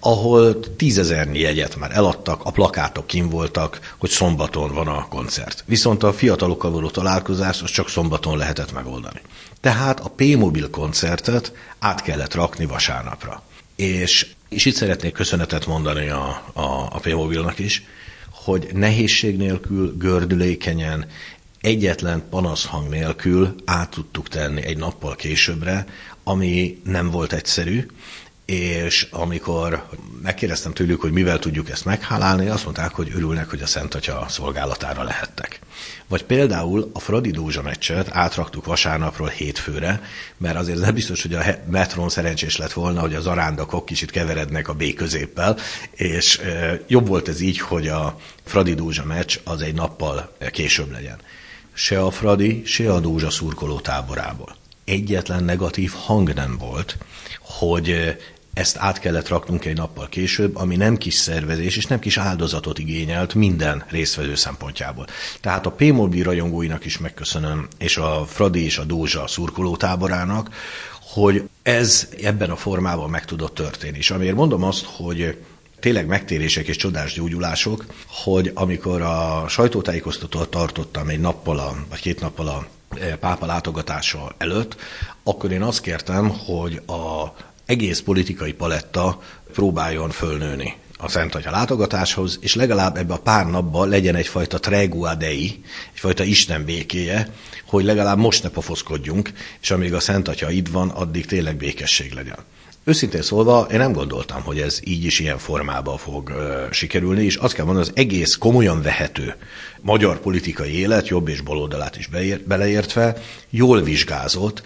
ahol 0.00 0.60
tízezernyi 0.76 1.38
jegyet 1.38 1.76
már 1.76 1.90
eladtak, 1.92 2.44
a 2.44 2.50
plakátok 2.50 3.06
kim 3.06 3.28
voltak, 3.28 3.94
hogy 3.98 4.10
szombaton 4.10 4.74
van 4.74 4.88
a 4.88 5.08
koncert. 5.08 5.64
Viszont 5.66 6.02
a 6.02 6.12
fiatalokkal 6.12 6.70
való 6.70 6.90
találkozás 6.90 7.62
az 7.62 7.70
csak 7.70 7.88
szombaton 7.88 8.36
lehetett 8.36 8.72
megoldani. 8.72 9.20
Tehát 9.60 10.00
a 10.00 10.08
P-mobil 10.16 10.70
koncertet 10.70 11.52
át 11.78 12.02
kellett 12.02 12.34
rakni 12.34 12.66
vasárnapra. 12.66 13.42
És 13.80 14.26
és 14.50 14.64
itt 14.64 14.74
szeretnék 14.74 15.12
köszönetet 15.12 15.66
mondani 15.66 16.08
a, 16.08 16.50
a, 16.52 16.62
a 16.92 16.98
P-Mobilnak 17.02 17.58
is, 17.58 17.82
hogy 18.30 18.68
nehézség 18.72 19.36
nélkül, 19.36 19.96
gördülékenyen, 19.96 21.06
egyetlen 21.60 22.22
panaszhang 22.30 22.88
nélkül 22.88 23.54
át 23.64 23.90
tudtuk 23.90 24.28
tenni 24.28 24.62
egy 24.62 24.76
nappal 24.76 25.16
későbbre, 25.16 25.86
ami 26.24 26.80
nem 26.84 27.10
volt 27.10 27.32
egyszerű, 27.32 27.86
és 28.50 29.06
amikor 29.10 29.88
megkérdeztem 30.22 30.72
tőlük, 30.72 31.00
hogy 31.00 31.12
mivel 31.12 31.38
tudjuk 31.38 31.70
ezt 31.70 31.84
meghálálni, 31.84 32.48
azt 32.48 32.64
mondták, 32.64 32.92
hogy 32.92 33.12
örülnek, 33.14 33.50
hogy 33.50 33.62
a 33.62 33.66
Szent 33.66 33.94
Atya 33.94 34.26
szolgálatára 34.28 35.02
lehettek. 35.02 35.60
Vagy 36.08 36.24
például 36.24 36.90
a 36.92 37.00
Fradi 37.00 37.30
Dózsa 37.30 37.62
meccset 37.62 38.08
átraktuk 38.10 38.64
vasárnapról 38.64 39.28
hétfőre, 39.28 40.02
mert 40.36 40.56
azért 40.56 40.78
nem 40.78 40.94
biztos, 40.94 41.22
hogy 41.22 41.34
a 41.34 41.42
metron 41.70 42.08
szerencsés 42.08 42.56
lett 42.56 42.72
volna, 42.72 43.00
hogy 43.00 43.14
az 43.14 43.26
arándakok 43.26 43.86
kicsit 43.86 44.10
keverednek 44.10 44.68
a 44.68 44.74
B 44.74 44.94
középpel, 44.94 45.56
és 45.90 46.40
jobb 46.86 47.06
volt 47.06 47.28
ez 47.28 47.40
így, 47.40 47.58
hogy 47.58 47.88
a 47.88 48.18
Fradi 48.44 48.74
Dózsa 48.74 49.04
meccs 49.04 49.38
az 49.44 49.62
egy 49.62 49.74
nappal 49.74 50.36
később 50.50 50.90
legyen. 50.90 51.18
Se 51.72 52.02
a 52.02 52.10
Fradi, 52.10 52.62
se 52.64 52.92
a 52.92 53.00
Dózsa 53.00 53.30
szurkoló 53.30 53.80
táborából. 53.80 54.56
Egyetlen 54.84 55.44
negatív 55.44 55.92
hang 55.92 56.34
nem 56.34 56.58
volt, 56.58 56.96
hogy 57.40 58.16
ezt 58.52 58.76
át 58.76 58.98
kellett 58.98 59.28
raknunk 59.28 59.64
egy 59.64 59.76
nappal 59.76 60.08
később, 60.08 60.56
ami 60.56 60.76
nem 60.76 60.96
kis 60.96 61.14
szervezés 61.14 61.76
és 61.76 61.86
nem 61.86 61.98
kis 61.98 62.16
áldozatot 62.16 62.78
igényelt 62.78 63.34
minden 63.34 63.84
résztvevő 63.88 64.34
szempontjából. 64.34 65.06
Tehát 65.40 65.66
a 65.66 65.70
P-Mobil 65.70 66.24
rajongóinak 66.24 66.84
is 66.84 66.98
megköszönöm, 66.98 67.68
és 67.78 67.96
a 67.96 68.24
Fradi 68.26 68.64
és 68.64 68.78
a 68.78 68.84
Dózsa 68.84 69.26
szurkolótáborának, 69.26 70.54
hogy 71.00 71.48
ez 71.62 72.08
ebben 72.22 72.50
a 72.50 72.56
formában 72.56 73.10
meg 73.10 73.24
tudott 73.24 73.54
történni. 73.54 73.98
És 73.98 74.10
amiért 74.10 74.34
mondom 74.34 74.62
azt, 74.62 74.84
hogy 74.84 75.38
tényleg 75.80 76.06
megtérések 76.06 76.68
és 76.68 76.76
csodás 76.76 77.14
gyógyulások, 77.14 77.84
hogy 78.06 78.50
amikor 78.54 79.02
a 79.02 79.44
sajtótájékoztatót 79.48 80.50
tartottam 80.50 81.08
egy 81.08 81.20
nappal, 81.20 81.58
a, 81.58 81.76
vagy 81.88 82.00
két 82.00 82.20
nappal 82.20 82.48
a 82.48 82.66
e, 83.00 83.16
pápa 83.16 83.46
látogatása 83.46 84.34
előtt, 84.38 84.76
akkor 85.22 85.52
én 85.52 85.62
azt 85.62 85.80
kértem, 85.80 86.28
hogy 86.28 86.82
a 86.86 87.32
egész 87.70 88.00
politikai 88.00 88.52
paletta 88.52 89.22
próbáljon 89.52 90.10
fölnőni 90.10 90.74
a 90.96 91.08
Szent 91.08 91.34
Atya 91.34 91.50
látogatáshoz, 91.50 92.38
és 92.40 92.54
legalább 92.54 92.96
ebbe 92.96 93.14
a 93.14 93.18
pár 93.18 93.46
napban 93.46 93.88
legyen 93.88 94.14
egyfajta 94.14 94.58
tregua 94.58 95.14
dei, 95.14 95.64
egyfajta 95.92 96.24
Isten 96.24 96.64
békéje, 96.64 97.28
hogy 97.66 97.84
legalább 97.84 98.18
most 98.18 98.42
ne 98.42 98.48
pofoszkodjunk, 98.48 99.32
és 99.60 99.70
amíg 99.70 99.94
a 99.94 100.00
Szent 100.00 100.28
Atya 100.28 100.50
itt 100.50 100.68
van, 100.68 100.88
addig 100.88 101.26
tényleg 101.26 101.56
békesség 101.56 102.12
legyen. 102.12 102.36
Őszintén 102.84 103.22
szólva, 103.22 103.66
én 103.72 103.78
nem 103.78 103.92
gondoltam, 103.92 104.42
hogy 104.42 104.60
ez 104.60 104.80
így 104.84 105.04
is 105.04 105.18
ilyen 105.18 105.38
formában 105.38 105.98
fog 105.98 106.28
ö, 106.28 106.64
sikerülni, 106.70 107.24
és 107.24 107.36
azt 107.36 107.54
kell 107.54 107.64
mondani, 107.64 107.86
az 107.86 107.92
egész 107.96 108.36
komolyan 108.36 108.82
vehető 108.82 109.34
magyar 109.80 110.20
politikai 110.20 110.78
élet, 110.78 111.08
jobb 111.08 111.28
és 111.28 111.40
baloldalát 111.40 111.96
is 111.96 112.06
beér, 112.06 112.40
beleértve, 112.46 113.16
jól 113.50 113.82
vizsgázott, 113.82 114.62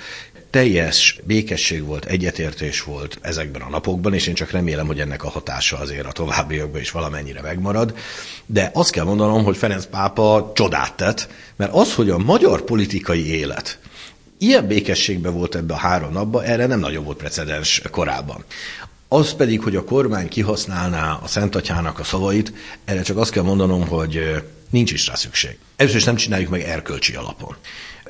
teljes 0.55 1.19
békesség 1.25 1.85
volt, 1.85 2.05
egyetértés 2.05 2.83
volt 2.83 3.19
ezekben 3.21 3.63
a 3.63 3.69
napokban, 3.69 4.15
és 4.15 4.27
én 4.27 4.35
csak 4.35 4.51
remélem, 4.51 4.87
hogy 4.87 5.01
ennek 5.01 5.25
a 5.25 5.29
hatása 5.29 5.79
azért 5.79 6.07
a 6.07 6.13
továbbiakban 6.13 6.81
is 6.81 6.91
valamennyire 6.91 7.41
megmarad. 7.41 7.95
De 8.47 8.71
azt 8.75 8.91
kell 8.91 9.05
mondanom, 9.05 9.45
hogy 9.45 9.57
Ferenc 9.57 9.87
pápa 9.87 10.53
csodát 10.55 10.95
tett, 10.97 11.29
mert 11.57 11.73
az, 11.73 11.95
hogy 11.95 12.11
a 12.11 12.19
magyar 12.19 12.63
politikai 12.63 13.39
élet 13.39 13.79
ilyen 14.39 14.67
békességben 14.67 15.33
volt 15.33 15.55
ebbe 15.55 15.75
a 15.75 15.77
három 15.77 16.13
napban, 16.13 16.45
erre 16.45 16.67
nem 16.67 16.81
nagyon 16.81 17.05
volt 17.05 17.17
precedens 17.17 17.83
korábban. 17.91 18.45
Az 19.09 19.35
pedig, 19.35 19.61
hogy 19.61 19.77
a 19.77 19.85
kormány 19.85 20.29
kihasználná 20.29 21.19
a 21.23 21.27
Szent 21.27 21.55
Atyának 21.55 21.99
a 21.99 22.05
szavait, 22.05 22.53
erre 22.85 23.03
csak 23.03 23.17
azt 23.17 23.31
kell 23.31 23.43
mondanom, 23.43 23.87
hogy 23.87 24.43
nincs 24.71 24.93
is 24.93 25.07
rá 25.07 25.15
szükség. 25.15 25.59
Először 25.77 25.99
is 25.99 26.05
nem 26.05 26.17
csináljuk 26.17 26.51
meg 26.51 26.61
erkölcsi 26.61 27.15
alapon. 27.15 27.57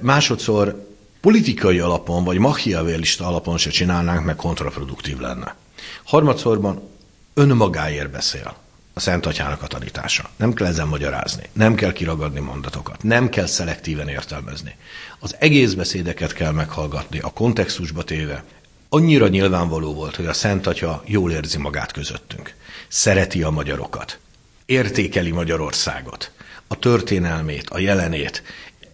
Másodszor 0.00 0.92
politikai 1.24 1.78
alapon, 1.78 2.24
vagy 2.24 2.38
machiavélista 2.38 3.26
alapon 3.26 3.58
se 3.58 3.70
csinálnánk, 3.70 4.24
meg 4.24 4.36
kontraproduktív 4.36 5.18
lenne. 5.18 5.56
Harmadszorban 6.04 6.88
önmagáért 7.34 8.10
beszél 8.10 8.56
a 8.94 9.00
Szent 9.00 9.26
Atyának 9.26 9.62
a 9.62 9.66
tanítása. 9.66 10.30
Nem 10.36 10.52
kell 10.52 10.66
ezen 10.66 10.88
magyarázni, 10.88 11.42
nem 11.52 11.74
kell 11.74 11.92
kiragadni 11.92 12.40
mondatokat, 12.40 13.02
nem 13.02 13.28
kell 13.28 13.46
szelektíven 13.46 14.08
értelmezni. 14.08 14.76
Az 15.18 15.36
egész 15.38 15.72
beszédeket 15.72 16.32
kell 16.32 16.52
meghallgatni, 16.52 17.18
a 17.18 17.32
kontextusba 17.32 18.02
téve. 18.02 18.44
Annyira 18.88 19.28
nyilvánvaló 19.28 19.94
volt, 19.94 20.16
hogy 20.16 20.26
a 20.26 20.32
Szent 20.32 20.66
Atya 20.66 21.02
jól 21.06 21.32
érzi 21.32 21.58
magát 21.58 21.92
közöttünk. 21.92 22.54
Szereti 22.88 23.42
a 23.42 23.50
magyarokat. 23.50 24.18
Értékeli 24.66 25.30
Magyarországot. 25.30 26.30
A 26.66 26.78
történelmét, 26.78 27.70
a 27.70 27.78
jelenét. 27.78 28.42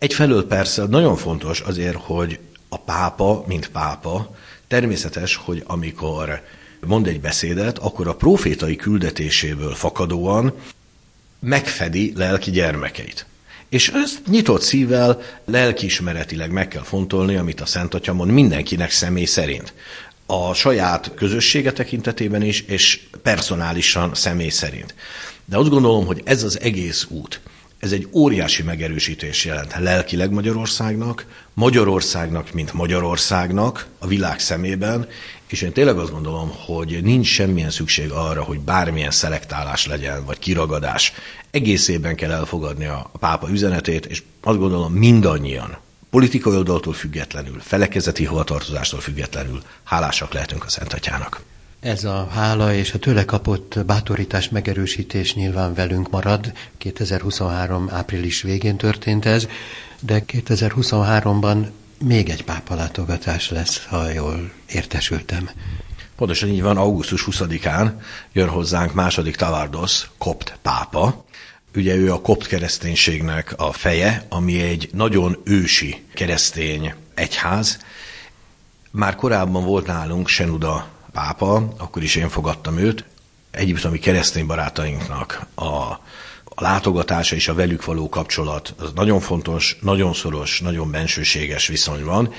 Egyfelől 0.00 0.46
persze 0.46 0.86
nagyon 0.86 1.16
fontos 1.16 1.60
azért, 1.60 1.96
hogy 1.96 2.38
a 2.68 2.78
pápa, 2.78 3.44
mint 3.46 3.68
pápa, 3.68 4.36
természetes, 4.68 5.36
hogy 5.36 5.62
amikor 5.66 6.42
mond 6.86 7.06
egy 7.06 7.20
beszédet, 7.20 7.78
akkor 7.78 8.08
a 8.08 8.14
profétai 8.14 8.76
küldetéséből 8.76 9.74
fakadóan 9.74 10.52
megfedi 11.40 12.12
lelki 12.16 12.50
gyermekeit. 12.50 13.26
És 13.68 13.88
ezt 13.88 14.20
nyitott 14.26 14.62
szívvel, 14.62 15.20
lelkiismeretileg 15.44 16.50
meg 16.50 16.68
kell 16.68 16.82
fontolni, 16.82 17.36
amit 17.36 17.60
a 17.60 17.66
Szent 17.66 17.94
Atya 17.94 18.12
mond 18.12 18.30
mindenkinek 18.30 18.90
személy 18.90 19.24
szerint. 19.24 19.72
A 20.26 20.54
saját 20.54 21.12
közössége 21.14 21.72
tekintetében 21.72 22.42
is, 22.42 22.60
és 22.60 23.00
personálisan 23.22 24.14
személy 24.14 24.48
szerint. 24.48 24.94
De 25.44 25.56
azt 25.56 25.70
gondolom, 25.70 26.06
hogy 26.06 26.22
ez 26.24 26.42
az 26.42 26.60
egész 26.60 27.06
út, 27.08 27.40
ez 27.80 27.92
egy 27.92 28.08
óriási 28.12 28.62
megerősítés 28.62 29.44
jelent 29.44 29.74
lelkileg 29.78 30.30
Magyarországnak, 30.30 31.26
Magyarországnak, 31.54 32.52
mint 32.52 32.72
Magyarországnak 32.72 33.86
a 33.98 34.06
világ 34.06 34.38
szemében, 34.40 35.08
és 35.46 35.62
én 35.62 35.72
tényleg 35.72 35.98
azt 35.98 36.12
gondolom, 36.12 36.52
hogy 36.66 37.02
nincs 37.02 37.26
semmilyen 37.26 37.70
szükség 37.70 38.10
arra, 38.10 38.42
hogy 38.42 38.60
bármilyen 38.60 39.10
szelektálás 39.10 39.86
legyen, 39.86 40.24
vagy 40.24 40.38
kiragadás. 40.38 41.12
Egészében 41.50 42.16
kell 42.16 42.30
elfogadni 42.30 42.84
a 42.84 43.10
pápa 43.18 43.50
üzenetét, 43.50 44.06
és 44.06 44.22
azt 44.42 44.58
gondolom 44.58 44.92
mindannyian, 44.92 45.78
politikai 46.10 46.56
oldaltól 46.56 46.92
függetlenül, 46.92 47.60
felekezeti 47.60 48.24
hovatartozástól 48.24 49.00
függetlenül 49.00 49.62
hálásak 49.84 50.32
lehetünk 50.32 50.64
a 50.64 50.68
Szent 50.68 50.92
Atyának. 50.92 51.42
Ez 51.80 52.04
a 52.04 52.28
hála 52.30 52.74
és 52.74 52.92
a 52.92 52.98
tőle 52.98 53.24
kapott 53.24 53.78
bátorítás 53.86 54.48
megerősítés 54.48 55.34
nyilván 55.34 55.74
velünk 55.74 56.10
marad. 56.10 56.52
2023 56.78 57.88
április 57.90 58.42
végén 58.42 58.76
történt 58.76 59.24
ez, 59.24 59.48
de 60.00 60.24
2023-ban 60.26 61.66
még 62.04 62.28
egy 62.28 62.44
pápalátogatás 62.44 63.50
lesz, 63.50 63.84
ha 63.84 64.10
jól 64.10 64.50
értesültem. 64.68 65.50
Pontosan 66.16 66.48
így 66.48 66.62
van, 66.62 66.76
augusztus 66.76 67.26
20-án 67.30 67.92
jön 68.32 68.48
hozzánk 68.48 68.94
második 68.94 69.36
Tavardos, 69.36 70.10
kopt 70.18 70.58
pápa. 70.62 71.24
Ugye 71.74 71.94
ő 71.94 72.12
a 72.12 72.20
kopt 72.20 72.46
kereszténységnek 72.46 73.54
a 73.56 73.72
feje, 73.72 74.26
ami 74.28 74.60
egy 74.60 74.88
nagyon 74.92 75.40
ősi 75.44 76.04
keresztény 76.14 76.94
egyház. 77.14 77.78
Már 78.90 79.14
korábban 79.14 79.64
volt 79.64 79.86
nálunk 79.86 80.28
Senuda 80.28 80.98
pápa, 81.12 81.74
akkor 81.78 82.02
is 82.02 82.14
én 82.14 82.28
fogadtam 82.28 82.78
őt, 82.78 83.04
egyiptomi 83.50 83.98
keresztény 83.98 84.46
barátainknak 84.46 85.46
a 85.54 85.98
a 86.54 86.62
látogatása 86.62 87.34
és 87.34 87.48
a 87.48 87.54
velük 87.54 87.84
való 87.84 88.08
kapcsolat 88.08 88.74
az 88.78 88.92
nagyon 88.94 89.20
fontos, 89.20 89.76
nagyon 89.80 90.12
szoros, 90.12 90.60
nagyon 90.60 90.90
bensőséges 90.90 91.66
viszony 91.66 92.04
van, 92.04 92.32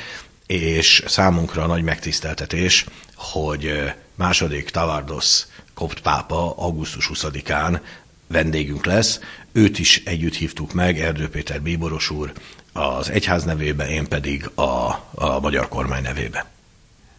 és 0.46 1.04
számunkra 1.08 1.66
nagy 1.66 1.84
megtiszteltetés, 1.84 2.86
hogy 3.16 3.94
második 4.16 4.70
Tavardos 4.70 5.46
kopt 5.74 6.02
pápa 6.02 6.58
augusztus 6.58 7.10
20-án 7.14 7.80
vendégünk 8.28 8.86
lesz. 8.86 9.20
Őt 9.52 9.80
is 9.80 10.02
együtt 10.06 10.36
hívtuk 10.36 10.74
meg, 10.74 11.00
Erdő 11.00 11.30
Péter 11.30 11.62
Bíboros 11.62 12.10
úr 12.10 12.32
az 12.74 13.10
egyház 13.10 13.44
nevébe, 13.44 13.90
én 13.90 14.08
pedig 14.08 14.50
a, 14.56 14.90
a 15.12 15.40
magyar 15.40 15.68
kormány 15.68 16.02
nevébe. 16.02 16.46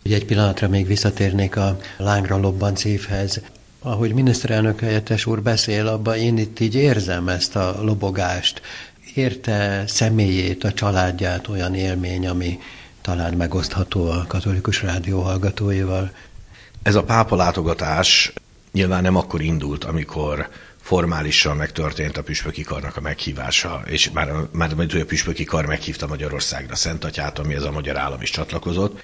Ugye 0.04 0.14
egy 0.14 0.24
pillanatra 0.24 0.68
még 0.68 0.86
visszatérnék 0.86 1.56
a 1.56 1.78
lángra 1.96 2.38
lobbanc 2.38 2.84
évhez 2.84 3.40
ahogy 3.82 4.14
miniszterelnök 4.14 4.80
helyettes 4.80 5.26
úr 5.26 5.42
beszél, 5.42 5.86
abban 5.86 6.16
én 6.16 6.38
itt 6.38 6.60
így 6.60 6.74
érzem 6.74 7.28
ezt 7.28 7.56
a 7.56 7.82
lobogást. 7.82 8.62
Érte 9.14 9.84
személyét, 9.86 10.64
a 10.64 10.72
családját 10.72 11.48
olyan 11.48 11.74
élmény, 11.74 12.26
ami 12.28 12.58
talán 13.00 13.34
megosztható 13.34 14.10
a 14.10 14.24
katolikus 14.28 14.82
rádió 14.82 15.20
hallgatóival. 15.20 16.10
Ez 16.82 16.94
a 16.94 17.04
pápa 17.04 17.36
látogatás 17.36 18.32
nyilván 18.72 19.02
nem 19.02 19.16
akkor 19.16 19.40
indult, 19.40 19.84
amikor 19.84 20.48
formálisan 20.80 21.56
megtörtént 21.56 22.16
a 22.16 22.22
püspöki 22.22 22.62
karnak 22.62 22.96
a 22.96 23.00
meghívása, 23.00 23.82
és 23.86 24.10
már, 24.10 24.32
már 24.50 24.72
a 24.78 25.04
püspöki 25.06 25.44
kar 25.44 25.66
meghívta 25.66 26.06
Magyarországra 26.06 26.74
Szent 26.74 27.04
Atyát, 27.04 27.38
ami 27.38 27.54
ez 27.54 27.62
a 27.62 27.70
magyar 27.70 27.96
állam 27.96 28.22
is 28.22 28.30
csatlakozott. 28.30 29.02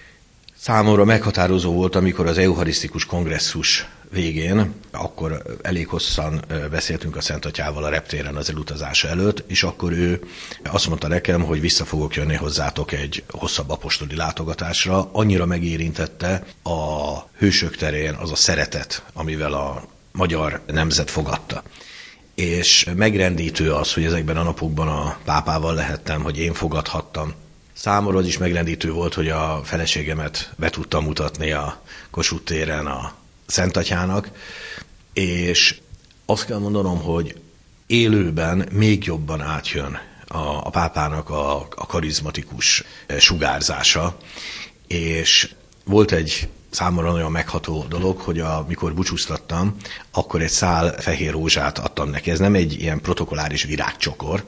Számomra 0.60 1.04
meghatározó 1.04 1.72
volt, 1.72 1.94
amikor 1.94 2.26
az 2.26 2.38
Eucharisztikus 2.38 3.04
Kongresszus 3.04 3.88
végén, 4.10 4.74
akkor 4.90 5.42
elég 5.62 5.86
hosszan 5.86 6.44
beszéltünk 6.70 7.16
a 7.16 7.20
Szent 7.20 7.44
Atyával 7.44 7.84
a 7.84 7.88
reptéren 7.88 8.36
az 8.36 8.50
elutazása 8.50 9.08
előtt, 9.08 9.44
és 9.46 9.62
akkor 9.62 9.92
ő 9.92 10.20
azt 10.64 10.88
mondta 10.88 11.08
nekem, 11.08 11.42
hogy 11.42 11.60
vissza 11.60 11.84
fogok 11.84 12.14
jönni 12.14 12.34
hozzátok 12.34 12.92
egy 12.92 13.22
hosszabb 13.30 13.70
apostoli 13.70 14.14
látogatásra. 14.14 15.08
Annyira 15.12 15.46
megérintette 15.46 16.44
a 16.62 17.18
hősök 17.36 17.76
terén 17.76 18.14
az 18.14 18.30
a 18.30 18.36
szeretet, 18.36 19.02
amivel 19.12 19.52
a 19.52 19.82
magyar 20.12 20.60
nemzet 20.66 21.10
fogadta 21.10 21.62
és 22.34 22.88
megrendítő 22.96 23.72
az, 23.72 23.92
hogy 23.94 24.04
ezekben 24.04 24.36
a 24.36 24.42
napokban 24.42 24.88
a 24.88 25.18
pápával 25.24 25.74
lehettem, 25.74 26.22
hogy 26.22 26.38
én 26.38 26.54
fogadhattam 26.54 27.34
Számomra 27.80 28.18
az 28.18 28.26
is 28.26 28.38
megrendítő 28.38 28.92
volt, 28.92 29.14
hogy 29.14 29.28
a 29.28 29.60
feleségemet 29.64 30.52
be 30.56 30.70
tudtam 30.70 31.04
mutatni 31.04 31.50
a 31.50 31.82
Kossuth 32.10 32.44
téren 32.44 32.86
a 32.86 33.12
Szentatyának, 33.46 34.30
és 35.12 35.80
azt 36.26 36.44
kell 36.44 36.58
mondanom, 36.58 37.00
hogy 37.00 37.40
élőben 37.86 38.68
még 38.72 39.04
jobban 39.04 39.40
átjön 39.40 39.98
a, 40.26 40.38
a 40.38 40.70
pápának 40.70 41.30
a, 41.30 41.56
a 41.60 41.86
karizmatikus 41.86 42.84
sugárzása, 43.18 44.16
és 44.86 45.54
volt 45.84 46.12
egy 46.12 46.48
számomra 46.70 47.12
nagyon 47.12 47.30
megható 47.30 47.84
dolog, 47.88 48.18
hogy 48.18 48.40
amikor 48.40 48.94
búcsúztattam, 48.94 49.76
akkor 50.10 50.42
egy 50.42 50.50
szál 50.50 51.00
fehér 51.00 51.30
rózsát 51.32 51.78
adtam 51.78 52.10
neki. 52.10 52.30
Ez 52.30 52.38
nem 52.38 52.54
egy 52.54 52.80
ilyen 52.80 53.00
protokoláris 53.00 53.62
virágcsokor, 53.62 54.44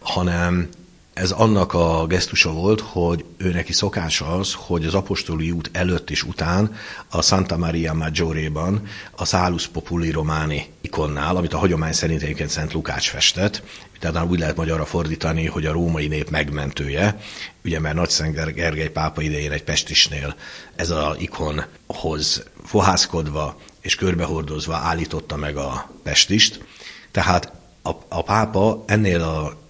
hanem 0.00 0.68
ez 1.14 1.30
annak 1.30 1.72
a 1.72 2.06
gesztusa 2.06 2.52
volt, 2.52 2.80
hogy 2.80 3.24
ő 3.36 3.50
neki 3.52 3.72
szokása 3.72 4.26
az, 4.26 4.52
hogy 4.52 4.84
az 4.84 4.94
apostoli 4.94 5.50
út 5.50 5.70
előtt 5.72 6.10
és 6.10 6.22
után 6.22 6.76
a 7.08 7.22
Santa 7.22 7.56
Maria 7.56 7.92
Maggiore-ban 7.92 8.86
a 9.16 9.24
Salus 9.24 9.66
Populi 9.66 10.10
Romani 10.10 10.66
ikonnál, 10.80 11.36
amit 11.36 11.52
a 11.52 11.58
hagyomány 11.58 11.92
szerint 11.92 12.22
egyébként 12.22 12.50
Szent 12.50 12.72
Lukács 12.72 13.08
festett, 13.08 13.62
tehát 13.98 14.26
úgy 14.30 14.38
lehet 14.38 14.56
magyarra 14.56 14.84
fordítani, 14.84 15.46
hogy 15.46 15.66
a 15.66 15.72
római 15.72 16.06
nép 16.06 16.30
megmentője, 16.30 17.18
ugye 17.64 17.80
mert 17.80 17.94
Nagy 17.94 18.10
Szent 18.10 18.54
Gergely 18.54 18.90
pápa 18.90 19.22
idején 19.22 19.52
egy 19.52 19.64
pestisnél 19.64 20.34
ez 20.76 20.90
az 20.90 21.16
ikonhoz 21.18 22.42
fohászkodva 22.64 23.58
és 23.80 23.94
körbehordozva 23.94 24.74
állította 24.74 25.36
meg 25.36 25.56
a 25.56 25.90
pestist, 26.02 26.64
tehát 27.10 27.52
a, 27.82 27.90
a 28.08 28.22
pápa 28.22 28.84
ennél 28.86 29.22
a 29.22 29.62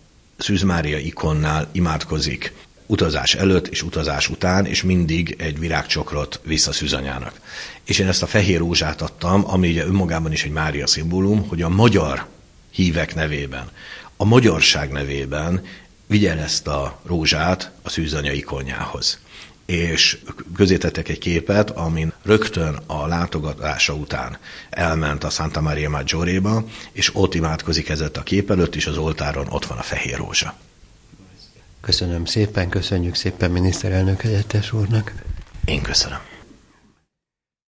Szűz 0.45 0.63
Mária 0.63 0.99
ikonnál 0.99 1.69
imádkozik. 1.73 2.53
utazás 2.87 3.35
előtt 3.35 3.67
és 3.67 3.83
utazás 3.83 4.29
után, 4.29 4.67
és 4.67 4.83
mindig 4.83 5.35
egy 5.39 5.59
virágcsokrot 5.59 6.41
vissza 6.43 6.73
Szűzanyának. 6.73 7.41
És 7.85 7.99
én 7.99 8.09
ezt 8.09 8.23
a 8.23 8.27
fehér 8.27 8.59
rózsát 8.59 9.03
adtam, 9.03 9.51
ami 9.51 9.69
ugye 9.71 9.85
önmagában 9.85 10.33
is 10.33 10.45
egy 10.45 10.51
Mária 10.51 10.87
szimbólum, 10.87 11.49
hogy 11.49 11.63
a 11.63 11.69
magyar 11.69 12.27
hívek 12.71 13.15
nevében, 13.15 13.71
a 14.17 14.25
magyarság 14.25 14.91
nevében 14.91 15.65
vigyen 16.07 16.39
ezt 16.39 16.67
a 16.67 17.01
rózsát 17.07 17.71
a 17.83 17.89
szűzanya 17.89 18.33
ikonjához 18.33 19.19
és 19.67 20.19
közé 20.55 20.77
tettek 20.77 21.09
egy 21.09 21.19
képet, 21.19 21.71
amin 21.71 22.13
rögtön 22.23 22.79
a 22.87 23.07
látogatása 23.07 23.95
után 23.95 24.39
elment 24.71 25.25
a 25.25 25.31
Santa 25.31 25.61
Maria 25.61 25.91
Maggiore-ba, 25.91 26.65
és 26.93 27.11
ott 27.15 27.35
imádkozik 27.35 27.89
ezett 27.89 28.17
a 28.17 28.23
kép 28.23 28.51
előtt, 28.51 28.75
és 28.75 28.87
az 28.87 28.97
oltáron 28.97 29.47
ott 29.49 29.67
van 29.67 29.79
a 29.79 29.83
fehér 29.83 30.17
rózsa. 30.17 30.55
Köszönöm 31.81 32.25
szépen, 32.25 32.69
köszönjük 32.69 33.15
szépen 33.15 33.51
miniszterelnök 33.51 34.21
helyettes 34.21 34.73
úrnak. 34.73 35.13
Én 35.65 35.83
köszönöm. 35.83 36.34